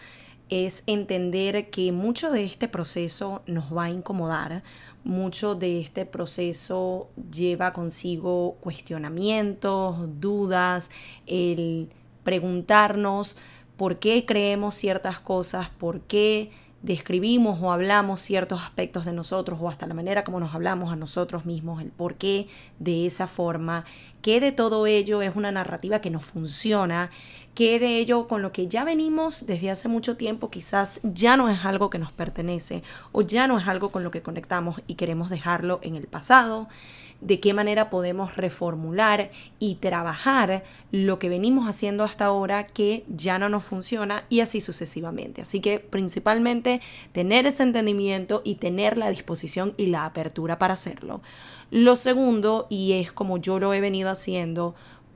Es 0.50 0.82
entender 0.86 1.70
que 1.70 1.92
mucho 1.92 2.30
de 2.30 2.44
este 2.44 2.68
proceso 2.68 3.42
nos 3.46 3.74
va 3.74 3.84
a 3.84 3.90
incomodar, 3.90 4.62
mucho 5.04 5.54
de 5.54 5.80
este 5.80 6.04
proceso 6.04 7.08
lleva 7.30 7.72
consigo 7.72 8.56
cuestionamientos, 8.60 9.96
dudas, 10.20 10.90
el 11.26 11.88
preguntarnos 12.22 13.36
por 13.76 13.98
qué 13.98 14.26
creemos 14.26 14.74
ciertas 14.74 15.20
cosas, 15.20 15.70
por 15.70 16.02
qué 16.02 16.50
describimos 16.82 17.58
o 17.60 17.72
hablamos 17.72 18.20
ciertos 18.20 18.62
aspectos 18.62 19.04
de 19.04 19.12
nosotros 19.12 19.58
o 19.60 19.68
hasta 19.68 19.86
la 19.86 19.94
manera 19.94 20.24
como 20.24 20.40
nos 20.40 20.54
hablamos 20.54 20.92
a 20.92 20.96
nosotros 20.96 21.44
mismos, 21.44 21.82
el 21.82 21.90
por 21.90 22.14
qué 22.14 22.48
de 22.78 23.06
esa 23.06 23.26
forma, 23.26 23.84
qué 24.22 24.40
de 24.40 24.52
todo 24.52 24.86
ello 24.86 25.20
es 25.20 25.36
una 25.36 25.52
narrativa 25.52 26.00
que 26.00 26.10
nos 26.10 26.24
funciona, 26.24 27.10
qué 27.54 27.78
de 27.78 27.98
ello 27.98 28.26
con 28.26 28.40
lo 28.40 28.52
que 28.52 28.66
ya 28.66 28.84
venimos 28.84 29.46
desde 29.46 29.70
hace 29.70 29.88
mucho 29.88 30.16
tiempo 30.16 30.50
quizás 30.50 31.00
ya 31.02 31.36
no 31.36 31.48
es 31.48 31.64
algo 31.64 31.90
que 31.90 31.98
nos 31.98 32.12
pertenece 32.12 32.82
o 33.12 33.22
ya 33.22 33.46
no 33.46 33.58
es 33.58 33.68
algo 33.68 33.90
con 33.90 34.02
lo 34.02 34.10
que 34.10 34.22
conectamos 34.22 34.80
y 34.86 34.94
queremos 34.94 35.28
dejarlo 35.28 35.80
en 35.82 35.96
el 35.96 36.06
pasado 36.06 36.68
de 37.20 37.40
qué 37.40 37.52
manera 37.52 37.90
podemos 37.90 38.36
reformular 38.36 39.30
y 39.58 39.76
trabajar 39.76 40.64
lo 40.90 41.18
que 41.18 41.28
venimos 41.28 41.68
haciendo 41.68 42.04
hasta 42.04 42.26
ahora 42.26 42.66
que 42.66 43.04
ya 43.08 43.38
no 43.38 43.48
nos 43.48 43.64
funciona 43.64 44.24
y 44.28 44.40
así 44.40 44.60
sucesivamente. 44.60 45.42
Así 45.42 45.60
que 45.60 45.80
principalmente 45.80 46.80
tener 47.12 47.46
ese 47.46 47.62
entendimiento 47.62 48.42
y 48.44 48.56
tener 48.56 48.96
la 48.96 49.10
disposición 49.10 49.74
y 49.76 49.86
la 49.86 50.04
apertura 50.04 50.58
para 50.58 50.74
hacerlo. 50.74 51.20
Lo 51.70 51.94
segundo, 51.94 52.66
y 52.68 52.94
es 52.94 53.12
como 53.12 53.38
yo 53.38 53.60
lo 53.60 53.72
he 53.72 53.80
venido 53.80 54.10
haciendo, 54.10 54.74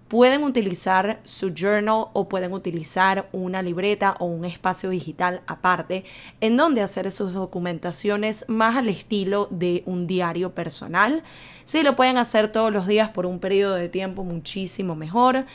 pueden 0.09 0.45
utilizar 0.45 1.21
su 1.25 1.55
journal 1.55 2.07
o 2.13 2.29
pueden 2.29 2.53
utilizar 2.53 3.29
una 3.33 3.63
libreta 3.63 4.17
o 4.19 4.27
un 4.27 4.45
espacio 4.45 4.91
digital 4.91 5.43
aparte 5.47 6.05
en 6.41 6.57
donde 6.57 6.83
hacer 6.83 7.11
sus 7.11 7.33
documentaciones 7.33 8.45
más 8.49 8.77
al 8.77 8.89
estilo 8.89 9.49
de 9.51 9.83
un 9.87 10.07
diario 10.07 10.55
personal. 10.55 11.23
Si 11.65 11.83
lo 11.83 11.97
pueden 11.97 12.19
hacer 12.19 12.53
todos 12.53 12.73
los 12.73 12.87
días 12.87 13.09
por 13.09 13.27
un 13.27 13.39
periodo 13.39 13.75
de 13.75 13.89
tiempo 13.89 14.25
muchísimo 14.25 14.95
mejor. 14.95 15.47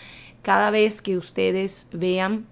Cada 0.41 0.71
vez 0.71 1.01
que 1.01 1.17
ustedes 1.17 1.87
vean, 1.91 2.47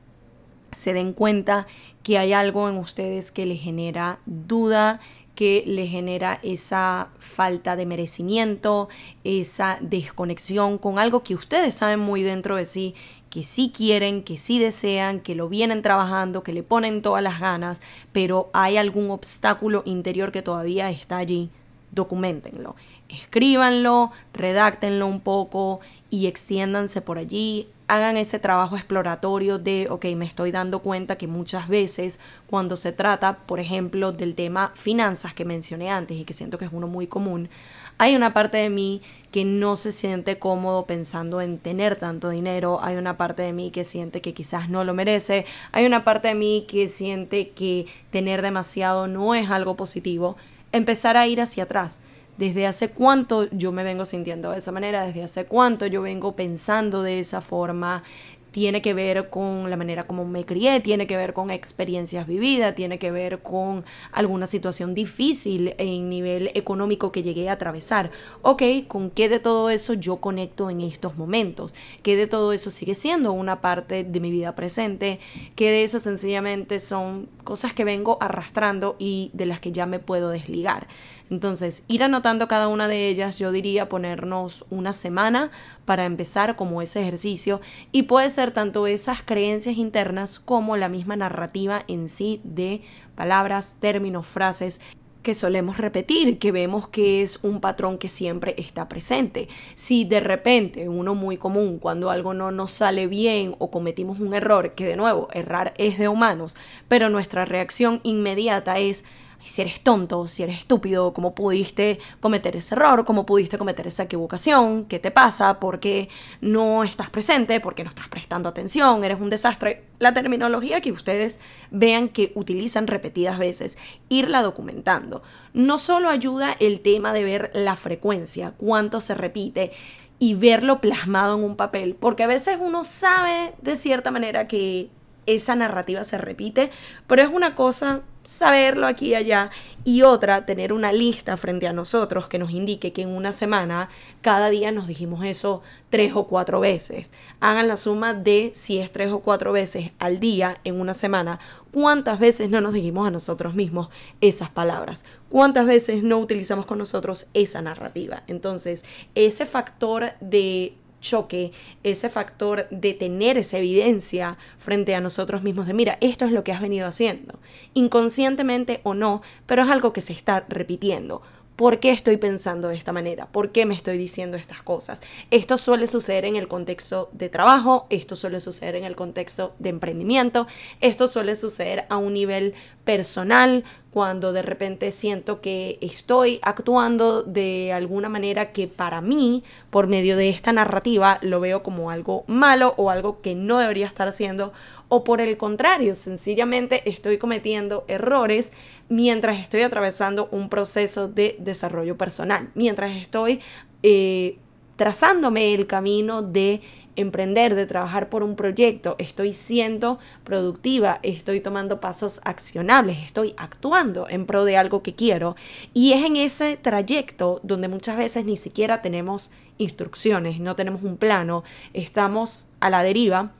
se 0.71 0.93
den 0.93 1.13
cuenta 1.13 1.67
que 2.03 2.17
hay 2.17 2.33
algo 2.33 2.69
en 2.69 2.77
ustedes 2.77 3.31
que 3.31 3.45
les 3.45 3.61
genera 3.61 4.19
duda, 4.25 4.99
que 5.37 5.63
le 5.67 5.85
genera 5.85 6.39
esa 6.41 7.09
falta 7.19 7.75
de 7.75 7.85
merecimiento, 7.85 8.89
esa 9.23 9.77
desconexión 9.81 10.79
con 10.79 10.97
algo 10.97 11.21
que 11.21 11.35
ustedes 11.35 11.75
saben 11.75 11.99
muy 11.99 12.23
dentro 12.23 12.55
de 12.55 12.65
sí, 12.65 12.95
que 13.29 13.43
sí 13.43 13.71
quieren, 13.71 14.23
que 14.23 14.37
sí 14.37 14.57
desean, 14.57 15.19
que 15.19 15.35
lo 15.35 15.47
vienen 15.47 15.83
trabajando, 15.83 16.41
que 16.41 16.53
le 16.53 16.63
ponen 16.63 17.03
todas 17.03 17.21
las 17.21 17.39
ganas, 17.39 17.83
pero 18.11 18.49
hay 18.51 18.77
algún 18.77 19.11
obstáculo 19.11 19.83
interior 19.85 20.31
que 20.31 20.41
todavía 20.41 20.89
está 20.89 21.17
allí. 21.17 21.51
Documentenlo, 21.91 22.75
escríbanlo, 23.09 24.11
redáctenlo 24.33 25.07
un 25.07 25.19
poco 25.19 25.79
y 26.09 26.27
extiéndanse 26.27 27.01
por 27.01 27.17
allí, 27.17 27.67
hagan 27.87 28.17
ese 28.17 28.37
trabajo 28.37 28.75
exploratorio 28.75 29.59
de, 29.59 29.87
ok, 29.89 30.05
me 30.15 30.25
estoy 30.25 30.51
dando 30.51 30.79
cuenta 30.79 31.17
que 31.17 31.27
muchas 31.27 31.69
veces 31.69 32.19
cuando 32.47 32.75
se 32.75 32.91
trata, 32.91 33.37
por 33.45 33.61
ejemplo, 33.61 34.11
del 34.11 34.35
tema 34.35 34.71
finanzas 34.75 35.33
que 35.33 35.45
mencioné 35.45 35.89
antes 35.89 36.17
y 36.17 36.25
que 36.25 36.33
siento 36.33 36.57
que 36.57 36.65
es 36.65 36.71
uno 36.73 36.87
muy 36.87 37.07
común, 37.07 37.49
hay 37.97 38.15
una 38.15 38.33
parte 38.33 38.57
de 38.57 38.69
mí 38.69 39.01
que 39.31 39.45
no 39.45 39.77
se 39.77 39.91
siente 39.91 40.37
cómodo 40.37 40.85
pensando 40.85 41.39
en 41.39 41.59
tener 41.59 41.95
tanto 41.95 42.29
dinero, 42.29 42.79
hay 42.81 42.97
una 42.97 43.17
parte 43.17 43.41
de 43.43 43.53
mí 43.53 43.71
que 43.71 43.85
siente 43.85 44.21
que 44.21 44.33
quizás 44.33 44.69
no 44.69 44.83
lo 44.83 44.93
merece, 44.93 45.45
hay 45.71 45.85
una 45.85 46.03
parte 46.03 46.27
de 46.27 46.35
mí 46.35 46.65
que 46.67 46.89
siente 46.89 47.49
que 47.49 47.85
tener 48.09 48.41
demasiado 48.41 49.07
no 49.07 49.33
es 49.33 49.49
algo 49.49 49.75
positivo, 49.75 50.35
empezar 50.73 51.15
a 51.15 51.25
ir 51.27 51.39
hacia 51.39 51.63
atrás 51.63 52.01
desde 52.37 52.67
hace 52.67 52.89
cuánto 52.89 53.49
yo 53.49 53.71
me 53.71 53.83
vengo 53.83 54.05
sintiendo 54.05 54.51
de 54.51 54.59
esa 54.59 54.71
manera, 54.71 55.05
desde 55.05 55.23
hace 55.23 55.45
cuánto 55.45 55.85
yo 55.87 56.01
vengo 56.01 56.35
pensando 56.35 57.03
de 57.03 57.19
esa 57.19 57.41
forma, 57.41 58.03
tiene 58.51 58.81
que 58.81 58.93
ver 58.93 59.29
con 59.29 59.69
la 59.69 59.77
manera 59.77 60.07
como 60.07 60.25
me 60.25 60.45
crié, 60.45 60.79
tiene 60.79 61.07
que 61.07 61.17
ver 61.17 61.33
con 61.33 61.51
experiencias 61.51 62.27
vividas, 62.27 62.75
tiene 62.75 62.99
que 62.99 63.11
ver 63.11 63.39
con 63.39 63.85
alguna 64.11 64.47
situación 64.47 64.93
difícil 64.93 65.75
en 65.77 66.09
nivel 66.09 66.51
económico 66.53 67.11
que 67.11 67.23
llegué 67.23 67.49
a 67.49 67.53
atravesar. 67.53 68.11
Ok, 68.41 68.63
¿con 68.87 69.09
qué 69.09 69.29
de 69.29 69.39
todo 69.39 69.69
eso 69.69 69.93
yo 69.93 70.17
conecto 70.17 70.69
en 70.69 70.81
estos 70.81 71.17
momentos? 71.17 71.75
¿Qué 72.03 72.15
de 72.15 72.27
todo 72.27 72.53
eso 72.53 72.71
sigue 72.71 72.95
siendo 72.95 73.31
una 73.31 73.61
parte 73.61 74.03
de 74.03 74.19
mi 74.19 74.31
vida 74.31 74.55
presente? 74.55 75.19
¿Qué 75.55 75.69
de 75.69 75.83
eso 75.83 75.99
sencillamente 75.99 76.79
son 76.79 77.29
cosas 77.43 77.73
que 77.73 77.83
vengo 77.83 78.17
arrastrando 78.21 78.95
y 78.99 79.31
de 79.33 79.45
las 79.45 79.59
que 79.59 79.71
ya 79.71 79.85
me 79.85 79.99
puedo 79.99 80.29
desligar? 80.29 80.87
Entonces, 81.29 81.83
ir 81.87 82.03
anotando 82.03 82.47
cada 82.47 82.69
una 82.69 82.87
de 82.87 83.09
ellas, 83.09 83.37
yo 83.37 83.51
diría 83.51 83.89
ponernos 83.89 84.65
una 84.69 84.93
semana 84.93 85.51
para 85.85 86.05
empezar 86.05 86.55
como 86.55 86.81
ese 86.81 87.01
ejercicio 87.01 87.59
y 87.91 88.03
puede 88.03 88.29
ser 88.29 88.46
tanto 88.51 88.87
esas 88.87 89.21
creencias 89.23 89.77
internas 89.77 90.39
como 90.39 90.77
la 90.77 90.89
misma 90.89 91.15
narrativa 91.15 91.83
en 91.87 92.09
sí 92.09 92.41
de 92.43 92.81
palabras, 93.15 93.77
términos, 93.79 94.27
frases 94.27 94.81
que 95.27 95.33
solemos 95.33 95.77
repetir, 95.77 96.39
que 96.39 96.53
vemos 96.53 96.87
que 96.87 97.21
es 97.21 97.43
un 97.43 97.59
patrón 97.59 97.97
que 97.97 98.07
siempre 98.07 98.55
está 98.57 98.87
presente. 98.87 99.49
Si 99.75 100.05
de 100.05 100.21
repente, 100.21 100.87
uno 100.87 101.15
muy 101.15 101.35
común, 101.35 101.79
cuando 101.79 102.09
algo 102.09 102.33
no 102.33 102.51
nos 102.51 102.71
sale 102.71 103.07
bien 103.07 103.53
o 103.59 103.69
cometimos 103.69 104.21
un 104.21 104.33
error, 104.33 104.73
que 104.73 104.85
de 104.85 104.95
nuevo, 104.95 105.27
errar 105.33 105.73
es 105.77 105.97
de 105.97 106.07
humanos, 106.07 106.55
pero 106.87 107.09
nuestra 107.09 107.43
reacción 107.43 107.99
inmediata 108.03 108.79
es 108.79 109.03
si 109.43 109.61
eres 109.61 109.81
tonto, 109.81 110.27
si 110.27 110.43
eres 110.43 110.59
estúpido, 110.59 111.13
cómo 111.13 111.33
pudiste 111.33 111.99
cometer 112.19 112.55
ese 112.55 112.75
error, 112.75 113.05
cómo 113.05 113.25
pudiste 113.25 113.57
cometer 113.57 113.87
esa 113.87 114.03
equivocación, 114.03 114.85
qué 114.85 114.99
te 114.99 115.11
pasa, 115.11 115.59
por 115.59 115.79
qué 115.79 116.09
no 116.41 116.83
estás 116.83 117.09
presente, 117.09 117.59
por 117.59 117.75
qué 117.75 117.83
no 117.83 117.89
estás 117.89 118.07
prestando 118.07 118.49
atención, 118.49 119.03
eres 119.03 119.21
un 119.21 119.29
desastre. 119.29 119.83
La 119.99 120.13
terminología 120.13 120.81
que 120.81 120.91
ustedes 120.91 121.39
vean 121.71 122.09
que 122.09 122.31
utilizan 122.35 122.87
repetidas 122.87 123.39
veces, 123.39 123.77
irla 124.09 124.41
documentando. 124.41 125.23
No 125.53 125.79
solo 125.79 126.09
ayuda 126.09 126.55
el 126.59 126.81
tema 126.81 127.13
de 127.13 127.23
ver 127.23 127.51
la 127.53 127.75
frecuencia, 127.75 128.53
cuánto 128.57 129.01
se 129.01 129.15
repite, 129.15 129.71
y 130.19 130.33
verlo 130.33 130.81
plasmado 130.81 131.37
en 131.37 131.43
un 131.43 131.55
papel, 131.55 131.95
porque 131.95 132.23
a 132.23 132.27
veces 132.27 132.57
uno 132.59 132.85
sabe 132.85 133.53
de 133.61 133.75
cierta 133.75 134.11
manera 134.11 134.47
que 134.47 134.89
esa 135.27 135.55
narrativa 135.55 136.03
se 136.03 136.17
repite, 136.17 136.71
pero 137.05 137.21
es 137.21 137.29
una 137.29 137.53
cosa 137.53 138.01
saberlo 138.27 138.87
aquí 138.87 139.07
y 139.07 139.15
allá 139.15 139.51
y 139.85 140.01
otra 140.01 140.45
tener 140.45 140.73
una 140.73 140.91
lista 140.91 141.37
frente 141.37 141.65
a 141.65 141.71
nosotros 141.71 142.27
que 142.27 142.37
nos 142.37 142.51
indique 142.51 142.91
que 142.91 143.03
en 143.03 143.07
una 143.07 143.31
semana 143.31 143.87
cada 144.21 144.49
día 144.49 144.73
nos 144.73 144.85
dijimos 144.85 145.23
eso 145.23 145.61
tres 145.89 146.11
o 146.13 146.27
cuatro 146.27 146.59
veces. 146.59 147.11
Hagan 147.39 147.69
la 147.69 147.77
suma 147.77 148.13
de 148.13 148.51
si 148.53 148.79
es 148.79 148.91
tres 148.91 149.13
o 149.13 149.19
cuatro 149.19 149.53
veces 149.53 149.91
al 149.97 150.19
día 150.19 150.57
en 150.65 150.81
una 150.81 150.93
semana, 150.93 151.39
cuántas 151.71 152.19
veces 152.19 152.49
no 152.49 152.59
nos 152.59 152.73
dijimos 152.73 153.07
a 153.07 153.11
nosotros 153.11 153.55
mismos 153.55 153.87
esas 154.19 154.49
palabras, 154.49 155.05
cuántas 155.29 155.65
veces 155.65 156.03
no 156.03 156.17
utilizamos 156.19 156.65
con 156.65 156.79
nosotros 156.79 157.27
esa 157.33 157.61
narrativa. 157.61 158.23
Entonces, 158.27 158.83
ese 159.15 159.45
factor 159.45 160.11
de 160.19 160.75
choque, 161.01 161.51
ese 161.83 162.09
factor 162.09 162.67
de 162.69 162.93
tener 162.93 163.37
esa 163.37 163.57
evidencia 163.57 164.37
frente 164.57 164.95
a 164.95 165.01
nosotros 165.01 165.43
mismos 165.43 165.67
de, 165.67 165.73
mira, 165.73 165.97
esto 166.01 166.25
es 166.25 166.31
lo 166.31 166.43
que 166.43 166.51
has 166.51 166.61
venido 166.61 166.87
haciendo, 166.87 167.39
inconscientemente 167.73 168.81
o 168.83 168.93
no, 168.93 169.21
pero 169.45 169.63
es 169.63 169.69
algo 169.69 169.93
que 169.93 170.01
se 170.01 170.13
está 170.13 170.45
repitiendo. 170.49 171.21
¿Por 171.57 171.79
qué 171.79 171.89
estoy 171.89 172.17
pensando 172.17 172.67
de 172.67 172.75
esta 172.75 172.93
manera? 172.93 173.25
¿Por 173.31 173.51
qué 173.51 173.65
me 173.65 173.73
estoy 173.73 173.97
diciendo 173.97 174.37
estas 174.37 174.61
cosas? 174.61 175.01
Esto 175.31 175.57
suele 175.57 175.87
suceder 175.87 176.23
en 176.23 176.35
el 176.35 176.47
contexto 176.47 177.09
de 177.13 177.29
trabajo, 177.29 177.87
esto 177.89 178.15
suele 178.15 178.39
suceder 178.41 178.75
en 178.75 178.83
el 178.83 178.95
contexto 178.95 179.55
de 179.57 179.69
emprendimiento, 179.69 180.45
esto 180.81 181.07
suele 181.07 181.35
suceder 181.35 181.85
a 181.89 181.97
un 181.97 182.13
nivel 182.13 182.53
personal, 182.83 183.63
cuando 183.97 184.31
de 184.31 184.43
repente 184.43 184.91
siento 184.91 185.41
que 185.41 185.79
estoy 185.81 186.39
actuando 186.43 187.23
de 187.23 187.73
alguna 187.73 188.09
manera 188.09 188.51
que 188.51 188.67
para 188.67 189.01
mí, 189.01 189.43
por 189.71 189.87
medio 189.87 190.15
de 190.15 190.29
esta 190.29 190.53
narrativa, 190.53 191.17
lo 191.23 191.39
veo 191.39 191.63
como 191.63 191.89
algo 191.89 192.23
malo 192.27 192.75
o 192.77 192.91
algo 192.91 193.21
que 193.21 193.33
no 193.33 193.57
debería 193.57 193.87
estar 193.87 194.07
haciendo, 194.07 194.53
o 194.89 195.03
por 195.03 195.21
el 195.21 195.37
contrario, 195.37 195.95
sencillamente 195.95 196.89
estoy 196.89 197.17
cometiendo 197.17 197.83
errores 197.87 198.53
mientras 198.89 199.39
estoy 199.39 199.61
atravesando 199.61 200.29
un 200.31 200.49
proceso 200.49 201.07
de 201.07 201.35
desarrollo 201.39 201.97
personal, 201.97 202.49
mientras 202.55 202.91
estoy 202.95 203.41
eh, 203.83 204.37
trazándome 204.77 205.53
el 205.53 205.67
camino 205.67 206.21
de 206.21 206.61
emprender, 206.95 207.53
de 207.53 207.65
trabajar 207.65 208.09
por 208.09 208.23
un 208.23 208.35
proyecto, 208.35 208.95
estoy 208.97 209.31
siendo 209.33 209.99
productiva, 210.23 210.99
estoy 211.03 211.41
tomando 211.41 211.79
pasos 211.79 212.21
accionables, 212.23 212.97
estoy 213.05 213.33
actuando 213.37 214.07
en 214.09 214.25
pro 214.25 214.45
de 214.45 214.57
algo 214.57 214.81
que 214.81 214.95
quiero. 214.95 215.35
Y 215.73 215.93
es 215.93 216.03
en 216.03 216.15
ese 216.15 216.57
trayecto 216.57 217.39
donde 217.43 217.67
muchas 217.67 217.97
veces 217.97 218.25
ni 218.25 218.35
siquiera 218.35 218.81
tenemos 218.81 219.29
instrucciones, 219.59 220.39
no 220.39 220.55
tenemos 220.55 220.81
un 220.81 220.97
plano, 220.97 221.43
estamos 221.73 222.47
a 222.59 222.69
la 222.69 222.81
deriva 222.81 223.31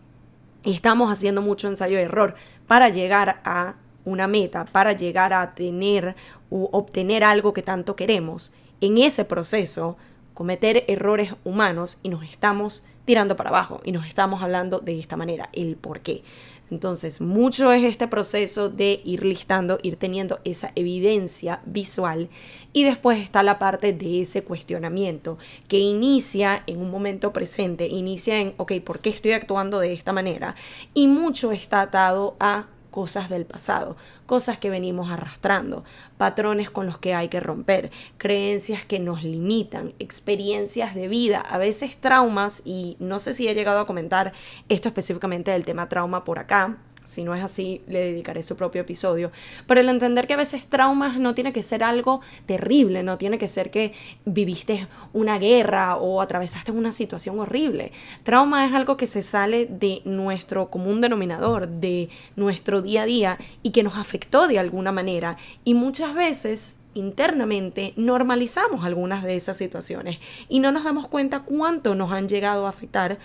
estamos 0.71 1.11
haciendo 1.11 1.41
mucho 1.41 1.67
ensayo 1.67 1.97
y 1.97 2.01
error 2.01 2.35
para 2.67 2.89
llegar 2.89 3.41
a 3.43 3.75
una 4.07 4.27
meta 4.27 4.63
para 4.65 4.93
llegar 4.93 5.33
a 5.33 5.53
tener 5.53 6.15
u 6.49 6.69
obtener 6.71 7.25
algo 7.25 7.53
que 7.53 7.61
tanto 7.61 7.97
queremos, 7.97 8.53
en 8.79 8.97
ese 8.97 9.25
proceso 9.25 9.97
cometer 10.33 10.85
errores 10.87 11.33
humanos 11.43 11.99
y 12.03 12.09
nos 12.09 12.23
estamos 12.23 12.85
tirando 13.03 13.35
para 13.35 13.49
abajo 13.49 13.81
y 13.83 13.91
nos 13.91 14.07
estamos 14.07 14.41
hablando 14.41 14.79
de 14.79 14.97
esta 14.99 15.17
manera, 15.17 15.49
el 15.51 15.75
por 15.75 15.99
qué. 15.99 16.23
Entonces, 16.69 17.21
mucho 17.21 17.71
es 17.71 17.83
este 17.83 18.07
proceso 18.07 18.69
de 18.69 19.01
ir 19.05 19.23
listando, 19.23 19.79
ir 19.83 19.95
teniendo 19.95 20.39
esa 20.43 20.71
evidencia 20.75 21.61
visual 21.65 22.29
y 22.73 22.83
después 22.83 23.19
está 23.19 23.41
la 23.43 23.57
parte 23.57 23.93
de 23.93 24.21
ese 24.21 24.43
cuestionamiento 24.43 25.37
que 25.67 25.79
inicia 25.79 26.63
en 26.67 26.79
un 26.79 26.91
momento 26.91 27.31
presente, 27.31 27.87
inicia 27.87 28.39
en, 28.39 28.53
ok, 28.57 28.73
¿por 28.83 28.99
qué 28.99 29.09
estoy 29.09 29.31
actuando 29.31 29.79
de 29.79 29.93
esta 29.93 30.13
manera? 30.13 30.55
Y 30.93 31.07
mucho 31.07 31.51
está 31.51 31.81
atado 31.81 32.35
a 32.39 32.67
cosas 32.97 33.29
del 33.29 33.45
pasado, 33.45 33.95
cosas 34.25 34.57
que 34.57 34.71
venimos 34.71 35.11
arrastrando, 35.11 35.83
patrones 36.17 36.71
con 36.71 36.87
los 36.87 36.97
que 36.97 37.13
hay 37.13 37.29
que 37.29 37.39
romper, 37.39 37.91
creencias 38.17 38.85
que 38.85 38.97
nos 38.97 39.23
limitan, 39.23 39.93
experiencias 39.99 40.95
de 40.95 41.07
vida, 41.07 41.39
a 41.39 41.59
veces 41.59 41.97
traumas, 41.97 42.63
y 42.65 42.97
no 42.99 43.19
sé 43.19 43.33
si 43.33 43.47
he 43.47 43.53
llegado 43.53 43.81
a 43.81 43.85
comentar 43.85 44.33
esto 44.67 44.87
específicamente 44.89 45.51
del 45.51 45.63
tema 45.63 45.89
trauma 45.89 46.23
por 46.23 46.39
acá, 46.39 46.79
si 47.07 47.23
no 47.23 47.33
es 47.33 47.41
así, 47.43 47.81
le 47.87 47.99
dedicaré 47.99 48.43
su 48.43 48.57
propio 48.57 48.81
episodio. 48.81 49.31
Pero 49.65 49.79
el 49.79 49.87
entender 49.87 50.27
que 50.27 50.33
a 50.33 50.37
veces 50.37 50.67
traumas 50.67 51.17
no 51.19 51.33
tiene 51.33 51.53
que 51.53 51.63
ser 51.63 51.81
algo 51.83 52.19
terrible, 52.45 53.01
no 53.01 53.17
tiene 53.17 53.37
que 53.37 53.47
ser 53.47 53.71
que 53.71 53.93
viviste 54.25 54.87
una 55.13 55.39
guerra 55.39 55.95
o 55.95 56.21
atravesaste 56.21 56.73
una 56.73 56.91
situación 56.91 57.39
horrible. 57.39 57.93
Trauma 58.23 58.65
es 58.65 58.73
algo 58.73 58.97
que 58.97 59.07
se 59.07 59.23
sale 59.23 59.67
de 59.67 60.01
nuestro 60.03 60.69
común 60.69 60.99
denominador, 60.99 61.69
de 61.69 62.09
nuestro 62.35 62.81
día 62.81 63.03
a 63.03 63.05
día 63.05 63.37
y 63.63 63.71
que 63.71 63.83
nos 63.83 63.95
afectó 63.95 64.49
de 64.49 64.59
alguna 64.59 64.91
manera. 64.91 65.37
Y 65.63 65.75
muchas 65.75 66.13
veces 66.13 66.75
internamente 66.93 67.93
normalizamos 67.95 68.83
algunas 68.83 69.23
de 69.23 69.37
esas 69.37 69.55
situaciones 69.55 70.19
y 70.49 70.59
no 70.59 70.73
nos 70.73 70.83
damos 70.83 71.07
cuenta 71.07 71.43
cuánto 71.43 71.95
nos 71.95 72.11
han 72.11 72.27
llegado 72.27 72.65
a 72.65 72.69
afectar 72.69 73.17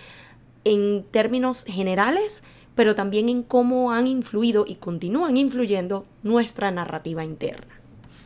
en 0.63 1.03
términos 1.11 1.65
generales 1.67 2.43
pero 2.75 2.95
también 2.95 3.29
en 3.29 3.43
cómo 3.43 3.91
han 3.91 4.07
influido 4.07 4.65
y 4.67 4.75
continúan 4.75 5.37
influyendo 5.37 6.05
nuestra 6.23 6.71
narrativa 6.71 7.23
interna. 7.23 7.79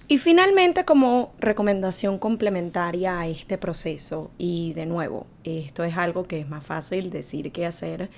Y 0.09 0.19
finalmente, 0.19 0.85
como 0.85 1.33
recomendación 1.39 2.17
complementaria 2.17 3.19
a 3.19 3.27
este 3.27 3.57
proceso, 3.57 4.31
y 4.37 4.71
de 4.73 4.85
nuevo, 4.85 5.27
esto 5.43 5.83
es 5.83 5.97
algo 5.97 6.27
que 6.27 6.39
es 6.39 6.47
más 6.47 6.65
fácil 6.65 7.09
decir 7.09 7.51
que 7.51 7.65
hacer, 7.65 8.09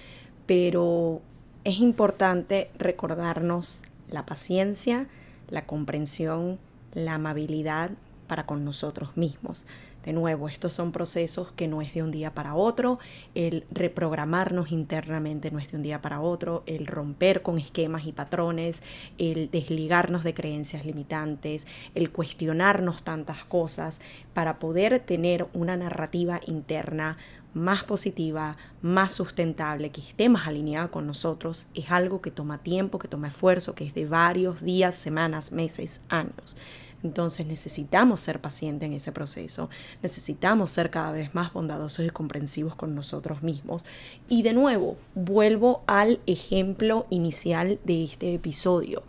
pero 0.46 1.22
es 1.64 1.80
importante 1.80 2.70
recordarnos 2.78 3.82
la 4.08 4.26
paciencia, 4.26 5.08
la 5.50 5.66
comprensión, 5.66 6.60
la 6.94 7.16
amabilidad 7.16 7.92
para 8.30 8.46
con 8.46 8.64
nosotros 8.64 9.18
mismos. 9.18 9.66
De 10.06 10.14
nuevo, 10.14 10.48
estos 10.48 10.72
son 10.72 10.94
procesos 10.94 11.52
que 11.52 11.68
no 11.68 11.82
es 11.82 11.94
de 11.94 12.02
un 12.02 12.12
día 12.12 12.34
para 12.34 12.56
otro, 12.56 13.00
el 13.36 13.66
reprogramarnos 13.70 14.72
internamente 14.72 15.52
no 15.52 15.60
es 15.60 15.70
de 15.70 15.76
un 15.78 15.84
día 15.84 16.02
para 16.02 16.22
otro, 16.22 16.64
el 16.68 16.88
romper 16.88 17.42
con 17.42 17.60
esquemas 17.60 18.06
y 18.06 18.14
patrones, 18.14 18.82
el 19.18 19.52
desligarnos 19.52 20.24
de 20.24 20.34
creencias 20.34 20.86
limitantes, 20.86 21.68
el 21.96 22.12
cuestionarnos 22.14 23.04
tantas 23.04 23.44
cosas 23.44 24.00
para 24.34 24.58
poder 24.58 25.02
tener 25.02 25.48
una 25.52 25.76
narrativa 25.76 26.40
interna 26.48 27.18
más 27.54 27.84
positiva, 27.84 28.58
más 28.82 29.12
sustentable, 29.14 29.90
que 29.90 30.02
esté 30.02 30.30
más 30.30 30.48
alineada 30.48 30.90
con 30.90 31.08
nosotros, 31.08 31.68
es 31.74 31.92
algo 31.92 32.22
que 32.22 32.32
toma 32.32 32.60
tiempo, 32.60 33.00
que 33.00 33.08
toma 33.08 33.30
esfuerzo, 33.30 33.76
que 33.76 33.86
es 33.86 33.94
de 33.94 34.06
varios 34.06 34.62
días, 34.62 34.96
semanas, 34.96 35.52
meses, 35.52 36.02
años. 36.10 36.56
Entonces 37.04 37.46
necesitamos 37.46 38.20
ser 38.20 38.42
pacientes 38.42 38.88
en 38.88 38.94
ese 38.94 39.12
proceso, 39.12 39.70
necesitamos 40.02 40.72
ser 40.72 40.90
cada 40.90 41.12
vez 41.12 41.34
más 41.34 41.54
bondadosos 41.54 42.06
y 42.06 42.10
comprensivos 42.10 42.76
con 42.76 42.96
nosotros 42.96 43.42
mismos. 43.42 43.86
Y 44.28 44.44
de 44.44 44.54
nuevo, 44.54 44.98
vuelvo 45.16 45.84
al 45.88 46.20
ejemplo 46.26 47.06
inicial 47.10 47.80
de 47.86 48.04
este 48.04 48.34
episodio. 48.34 49.04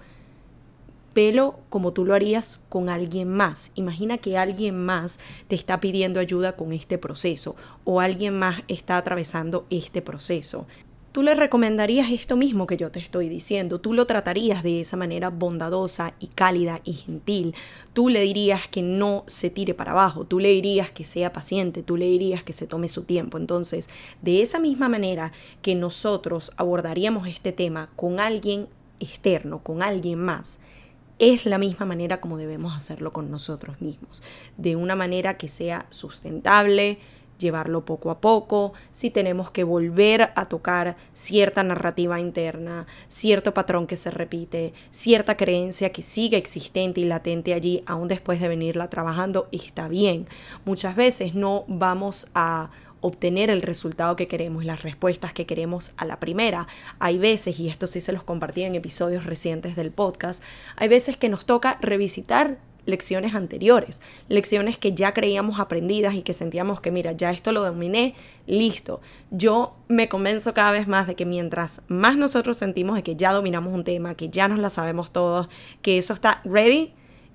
Velo 1.12 1.58
como 1.70 1.92
tú 1.92 2.04
lo 2.04 2.14
harías 2.14 2.60
con 2.68 2.88
alguien 2.88 3.28
más. 3.28 3.72
Imagina 3.74 4.18
que 4.18 4.38
alguien 4.38 4.84
más 4.84 5.18
te 5.48 5.56
está 5.56 5.80
pidiendo 5.80 6.20
ayuda 6.20 6.54
con 6.54 6.72
este 6.72 6.98
proceso 6.98 7.56
o 7.84 8.00
alguien 8.00 8.38
más 8.38 8.62
está 8.68 8.96
atravesando 8.96 9.66
este 9.70 10.02
proceso 10.02 10.66
tú 11.12 11.22
le 11.22 11.34
recomendarías 11.34 12.10
esto 12.10 12.36
mismo 12.36 12.66
que 12.66 12.76
yo 12.76 12.90
te 12.90 12.98
estoy 12.98 13.28
diciendo, 13.28 13.80
tú 13.80 13.92
lo 13.92 14.06
tratarías 14.06 14.62
de 14.62 14.80
esa 14.80 14.96
manera 14.96 15.30
bondadosa 15.30 16.14
y 16.20 16.28
cálida 16.28 16.80
y 16.84 16.92
gentil, 16.94 17.54
tú 17.92 18.08
le 18.08 18.20
dirías 18.20 18.68
que 18.68 18.82
no 18.82 19.24
se 19.26 19.50
tire 19.50 19.74
para 19.74 19.92
abajo, 19.92 20.24
tú 20.24 20.38
le 20.38 20.50
dirías 20.50 20.90
que 20.90 21.04
sea 21.04 21.32
paciente, 21.32 21.82
tú 21.82 21.96
le 21.96 22.06
dirías 22.06 22.44
que 22.44 22.52
se 22.52 22.66
tome 22.66 22.88
su 22.88 23.02
tiempo. 23.02 23.38
Entonces, 23.38 23.88
de 24.22 24.42
esa 24.42 24.58
misma 24.58 24.88
manera 24.88 25.32
que 25.62 25.74
nosotros 25.74 26.52
abordaríamos 26.56 27.26
este 27.26 27.52
tema 27.52 27.90
con 27.96 28.20
alguien 28.20 28.68
externo, 29.00 29.62
con 29.62 29.82
alguien 29.82 30.18
más, 30.18 30.60
es 31.18 31.44
la 31.44 31.58
misma 31.58 31.84
manera 31.84 32.20
como 32.20 32.38
debemos 32.38 32.74
hacerlo 32.74 33.12
con 33.12 33.30
nosotros 33.30 33.80
mismos, 33.82 34.22
de 34.56 34.76
una 34.76 34.94
manera 34.94 35.36
que 35.36 35.48
sea 35.48 35.86
sustentable, 35.90 36.98
llevarlo 37.40 37.84
poco 37.84 38.10
a 38.10 38.20
poco, 38.20 38.72
si 38.92 39.10
tenemos 39.10 39.50
que 39.50 39.64
volver 39.64 40.30
a 40.36 40.46
tocar 40.46 40.96
cierta 41.12 41.62
narrativa 41.62 42.20
interna, 42.20 42.86
cierto 43.08 43.52
patrón 43.52 43.86
que 43.86 43.96
se 43.96 44.10
repite, 44.10 44.72
cierta 44.90 45.36
creencia 45.36 45.90
que 45.90 46.02
sigue 46.02 46.36
existente 46.36 47.00
y 47.00 47.04
latente 47.04 47.54
allí 47.54 47.82
aún 47.86 48.06
después 48.06 48.40
de 48.40 48.48
venirla 48.48 48.88
trabajando, 48.88 49.48
está 49.50 49.88
bien. 49.88 50.28
Muchas 50.64 50.94
veces 50.94 51.34
no 51.34 51.64
vamos 51.66 52.28
a 52.34 52.70
obtener 53.00 53.50
el 53.50 53.62
resultado 53.62 54.16
que 54.16 54.28
queremos 54.28 54.64
las 54.64 54.82
respuestas 54.82 55.32
que 55.32 55.46
queremos 55.46 55.92
a 55.96 56.04
la 56.04 56.20
primera. 56.20 56.68
Hay 56.98 57.18
veces, 57.18 57.58
y 57.58 57.68
esto 57.68 57.86
sí 57.86 58.00
se 58.00 58.12
los 58.12 58.22
compartí 58.22 58.62
en 58.62 58.74
episodios 58.74 59.24
recientes 59.24 59.76
del 59.76 59.90
podcast, 59.90 60.42
hay 60.76 60.88
veces 60.88 61.16
que 61.16 61.28
nos 61.28 61.46
toca 61.46 61.78
revisitar 61.80 62.58
lecciones 62.86 63.34
anteriores, 63.34 64.00
lecciones 64.28 64.78
que 64.78 64.92
ya 64.92 65.12
creíamos 65.12 65.60
aprendidas 65.60 66.14
y 66.14 66.22
que 66.22 66.34
sentíamos 66.34 66.80
que, 66.80 66.90
mira, 66.90 67.12
ya 67.12 67.30
esto 67.30 67.52
lo 67.52 67.62
dominé, 67.62 68.14
listo. 68.46 69.00
Yo 69.30 69.74
me 69.88 70.08
convenzo 70.08 70.54
cada 70.54 70.72
vez 70.72 70.88
más 70.88 71.06
de 71.06 71.14
que 71.14 71.26
mientras 71.26 71.82
más 71.88 72.16
nosotros 72.16 72.56
sentimos 72.56 72.96
de 72.96 73.02
que 73.02 73.16
ya 73.16 73.32
dominamos 73.32 73.72
un 73.72 73.84
tema, 73.84 74.14
que 74.14 74.28
ya 74.28 74.48
nos 74.48 74.58
la 74.58 74.70
sabemos 74.70 75.10
todos, 75.10 75.48
que 75.82 75.98
eso 75.98 76.12
está 76.12 76.40
ready, 76.44 76.92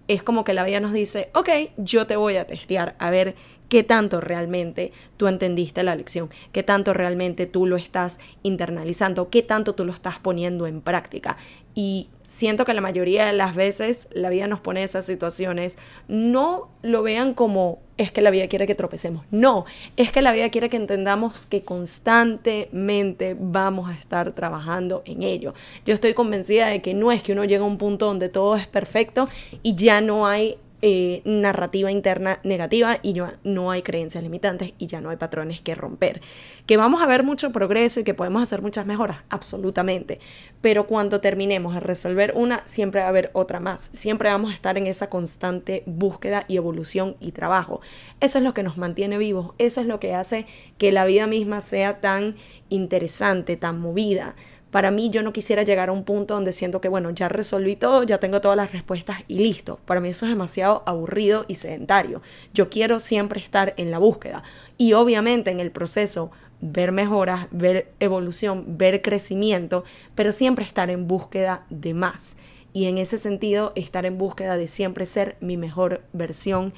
es 0.08 0.22
como 0.22 0.44
que 0.44 0.54
la 0.54 0.64
vida 0.64 0.80
nos 0.80 0.94
dice, 0.94 1.30
ok, 1.34 1.50
yo 1.78 2.06
te 2.06 2.16
voy 2.16 2.38
a 2.38 2.46
testear 2.46 2.96
a 3.00 3.10
ver 3.10 3.36
qué 3.70 3.84
tanto 3.84 4.22
realmente 4.22 4.92
tú 5.18 5.28
entendiste 5.28 5.84
la 5.84 5.96
lección, 5.96 6.30
qué 6.52 6.64
tanto 6.64 6.94
realmente 6.94 7.46
tú 7.46 7.66
lo 7.66 7.76
estás 7.76 8.20
internalizando, 8.44 9.30
qué 9.30 9.42
tanto 9.42 9.76
tú 9.76 9.86
lo 9.86 9.92
estás 9.92 10.20
poniendo 10.20 10.68
en 10.68 10.82
práctica. 10.82 11.38
Y 11.74 12.10
siento 12.24 12.64
que 12.64 12.74
la 12.74 12.82
mayoría 12.82 13.26
de 13.26 13.34
las 13.34 13.56
veces 13.56 14.08
la 14.14 14.30
vida 14.30 14.48
nos 14.48 14.62
pone 14.62 14.84
esas 14.84 15.06
situaciones, 15.06 15.78
no 16.08 16.70
lo 16.82 17.04
vean 17.04 17.34
como 17.34 17.80
es 17.98 18.12
que 18.12 18.22
la 18.22 18.32
vida 18.32 18.48
quiere 18.48 18.68
que 18.68 18.76
tropecemos, 18.76 19.26
no, 19.32 19.66
es 19.96 20.12
que 20.12 20.22
la 20.22 20.34
vida 20.34 20.50
quiere 20.50 20.70
que 20.70 20.78
entendamos 20.78 21.46
que 21.46 21.64
constantemente 21.64 23.38
vamos 23.40 23.90
a 23.90 23.94
estar 23.94 24.34
trabajando 24.34 25.02
en 25.06 25.24
ello. 25.24 25.54
Yo 25.86 25.94
estoy 25.94 26.14
convencida 26.14 26.68
de 26.68 26.82
que 26.82 26.94
no 26.94 27.12
es 27.12 27.24
que 27.24 27.34
uno 27.34 27.46
llega 27.46 27.64
a 27.64 27.68
un 27.68 27.78
punto 27.78 28.08
donde 28.08 28.30
todo 28.30 28.56
es 28.56 28.68
perfecto 28.68 29.30
y 29.64 29.76
ya 29.76 30.02
no 30.02 30.28
hay 30.28 30.58
eh, 30.88 31.24
narrativa 31.26 31.90
interna 31.90 32.40
negativa 32.44 33.00
y 33.02 33.14
ya 33.14 33.40
no 33.44 33.72
hay 33.72 33.82
creencias 33.82 34.24
limitantes 34.24 34.74
y 34.78 34.86
ya 34.86 35.02
no 35.02 35.10
hay 35.10 35.18
patrones 35.18 35.60
que 35.60 35.74
romper. 35.74 36.22
Que 36.68 36.78
vamos 36.78 37.02
a 37.02 37.08
ver 37.08 37.24
mucho 37.24 37.52
progreso 37.52 38.02
y 38.02 38.04
que 38.04 38.14
podemos 38.14 38.44
hacer 38.44 38.62
muchas 38.62 38.86
mejoras, 38.86 39.18
absolutamente. 39.30 40.20
Pero 40.62 40.86
cuando 40.86 41.22
terminemos 41.22 41.74
de 41.74 41.80
resolver 41.80 42.34
una, 42.36 42.62
siempre 42.66 43.02
va 43.02 43.08
a 43.08 43.10
haber 43.10 43.32
otra 43.34 43.60
más. 43.60 43.90
Siempre 43.94 44.30
vamos 44.30 44.52
a 44.52 44.54
estar 44.54 44.78
en 44.78 44.86
esa 44.86 45.10
constante 45.10 45.82
búsqueda 45.88 46.46
y 46.48 46.58
evolución 46.58 47.16
y 47.20 47.32
trabajo. 47.32 47.82
Eso 48.20 48.38
es 48.38 48.44
lo 48.44 48.54
que 48.54 48.62
nos 48.62 48.78
mantiene 48.78 49.18
vivos, 49.18 49.56
eso 49.58 49.82
es 49.82 49.88
lo 49.88 50.00
que 50.00 50.14
hace 50.14 50.46
que 50.78 50.92
la 50.92 51.06
vida 51.06 51.26
misma 51.26 51.62
sea 51.62 52.00
tan 52.00 52.36
interesante, 52.70 53.58
tan 53.58 53.80
movida 53.80 54.36
para 54.76 54.92
mí 54.92 55.10
yo 55.10 55.24
no 55.24 55.32
quisiera 55.32 55.64
llegar 55.64 55.88
a 55.88 55.94
un 55.94 56.04
punto 56.04 56.34
donde 56.34 56.52
siento 56.52 56.82
que, 56.82 56.90
bueno, 56.90 57.10
ya 57.12 57.30
resolví 57.30 57.78
todo, 57.78 58.04
ya 58.04 58.18
tengo 58.18 58.42
todas 58.42 58.58
las 58.58 58.74
respuestas 58.74 59.20
y 59.30 59.36
listo. 59.36 59.80
Para 59.86 60.02
mí 60.02 60.10
eso 60.10 60.26
es 60.26 60.32
demasiado 60.34 60.84
aburrido 60.86 61.46
y 61.48 61.56
sedentario. 61.56 62.22
Yo 62.54 62.70
quiero 62.70 63.00
siempre 63.00 63.40
estar 63.40 63.74
en 63.78 63.90
la 63.90 64.00
búsqueda 64.00 64.44
y 64.78 64.92
obviamente 64.92 65.50
en 65.50 65.62
el 65.62 65.72
proceso 65.72 66.30
ver 66.60 66.92
mejoras, 66.92 67.48
ver 67.52 67.94
evolución, 68.02 68.78
ver 68.78 69.02
crecimiento, 69.02 69.86
pero 70.14 70.34
siempre 70.34 70.66
estar 70.66 70.90
en 70.90 71.08
búsqueda 71.08 71.66
de 71.70 71.94
más. 71.94 72.36
Y 72.74 72.88
en 72.88 72.98
ese 72.98 73.18
sentido, 73.18 73.72
estar 73.78 74.06
en 74.06 74.18
búsqueda 74.18 74.58
de 74.58 74.68
siempre 74.68 75.06
ser 75.06 75.38
mi 75.40 75.56
mejor 75.56 76.04
versión, 76.12 76.74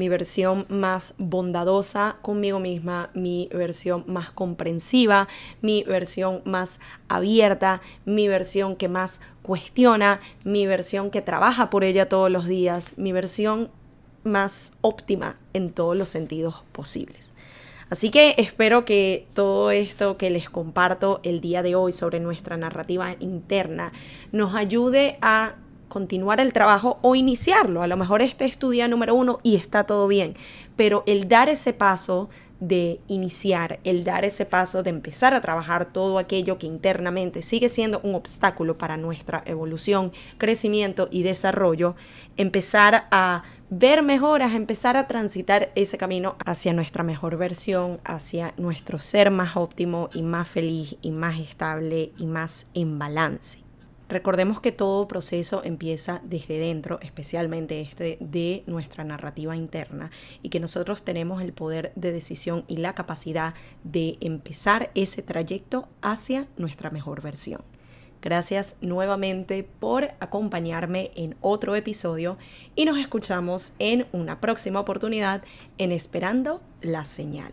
mi 0.00 0.08
versión 0.08 0.64
más 0.70 1.12
bondadosa 1.18 2.16
conmigo 2.22 2.58
misma, 2.58 3.10
mi 3.12 3.50
versión 3.52 4.04
más 4.06 4.30
comprensiva, 4.30 5.28
mi 5.60 5.82
versión 5.82 6.40
más 6.46 6.80
abierta, 7.10 7.82
mi 8.06 8.26
versión 8.26 8.76
que 8.76 8.88
más 8.88 9.20
cuestiona, 9.42 10.22
mi 10.42 10.66
versión 10.66 11.10
que 11.10 11.20
trabaja 11.20 11.68
por 11.68 11.84
ella 11.84 12.08
todos 12.08 12.30
los 12.30 12.46
días, 12.46 12.96
mi 12.96 13.12
versión 13.12 13.68
más 14.24 14.72
óptima 14.80 15.36
en 15.52 15.68
todos 15.68 15.94
los 15.94 16.08
sentidos 16.08 16.64
posibles. 16.72 17.34
Así 17.90 18.10
que 18.10 18.36
espero 18.38 18.86
que 18.86 19.26
todo 19.34 19.70
esto 19.70 20.16
que 20.16 20.30
les 20.30 20.48
comparto 20.48 21.20
el 21.24 21.42
día 21.42 21.62
de 21.62 21.74
hoy 21.74 21.92
sobre 21.92 22.20
nuestra 22.20 22.56
narrativa 22.56 23.16
interna 23.20 23.92
nos 24.32 24.54
ayude 24.54 25.18
a 25.20 25.56
continuar 25.90 26.40
el 26.40 26.54
trabajo 26.54 26.98
o 27.02 27.14
iniciarlo. 27.14 27.82
A 27.82 27.86
lo 27.86 27.98
mejor 27.98 28.22
este 28.22 28.46
es 28.46 28.56
tu 28.56 28.70
día 28.70 28.88
número 28.88 29.14
uno 29.14 29.40
y 29.42 29.56
está 29.56 29.84
todo 29.84 30.08
bien, 30.08 30.32
pero 30.76 31.02
el 31.06 31.28
dar 31.28 31.50
ese 31.50 31.74
paso 31.74 32.30
de 32.60 33.00
iniciar, 33.08 33.80
el 33.84 34.04
dar 34.04 34.24
ese 34.24 34.46
paso 34.46 34.82
de 34.82 34.90
empezar 34.90 35.34
a 35.34 35.40
trabajar 35.40 35.92
todo 35.92 36.18
aquello 36.18 36.58
que 36.58 36.66
internamente 36.66 37.42
sigue 37.42 37.68
siendo 37.68 38.00
un 38.02 38.14
obstáculo 38.14 38.78
para 38.78 38.96
nuestra 38.96 39.42
evolución, 39.46 40.12
crecimiento 40.38 41.08
y 41.10 41.22
desarrollo, 41.22 41.96
empezar 42.36 43.08
a 43.10 43.42
ver 43.70 44.02
mejoras, 44.02 44.54
empezar 44.54 44.96
a 44.96 45.06
transitar 45.06 45.72
ese 45.74 45.96
camino 45.96 46.36
hacia 46.44 46.72
nuestra 46.72 47.02
mejor 47.02 47.38
versión, 47.38 48.00
hacia 48.04 48.52
nuestro 48.58 48.98
ser 48.98 49.30
más 49.30 49.56
óptimo 49.56 50.10
y 50.12 50.22
más 50.22 50.46
feliz 50.46 50.96
y 51.02 51.10
más 51.10 51.40
estable 51.40 52.12
y 52.18 52.26
más 52.26 52.66
en 52.74 52.98
balance. 52.98 53.69
Recordemos 54.10 54.60
que 54.60 54.72
todo 54.72 55.06
proceso 55.06 55.62
empieza 55.62 56.20
desde 56.24 56.58
dentro, 56.58 56.98
especialmente 57.00 57.80
este 57.80 58.18
de 58.18 58.64
nuestra 58.66 59.04
narrativa 59.04 59.54
interna, 59.54 60.10
y 60.42 60.48
que 60.48 60.58
nosotros 60.58 61.04
tenemos 61.04 61.40
el 61.42 61.52
poder 61.52 61.92
de 61.94 62.10
decisión 62.10 62.64
y 62.66 62.78
la 62.78 62.96
capacidad 62.96 63.54
de 63.84 64.18
empezar 64.20 64.90
ese 64.96 65.22
trayecto 65.22 65.88
hacia 66.02 66.48
nuestra 66.56 66.90
mejor 66.90 67.22
versión. 67.22 67.62
Gracias 68.20 68.76
nuevamente 68.80 69.62
por 69.62 70.08
acompañarme 70.18 71.12
en 71.14 71.36
otro 71.40 71.76
episodio 71.76 72.36
y 72.74 72.86
nos 72.86 72.98
escuchamos 72.98 73.74
en 73.78 74.08
una 74.10 74.40
próxima 74.40 74.80
oportunidad 74.80 75.44
en 75.78 75.92
Esperando 75.92 76.60
la 76.82 77.04
Señal. 77.04 77.52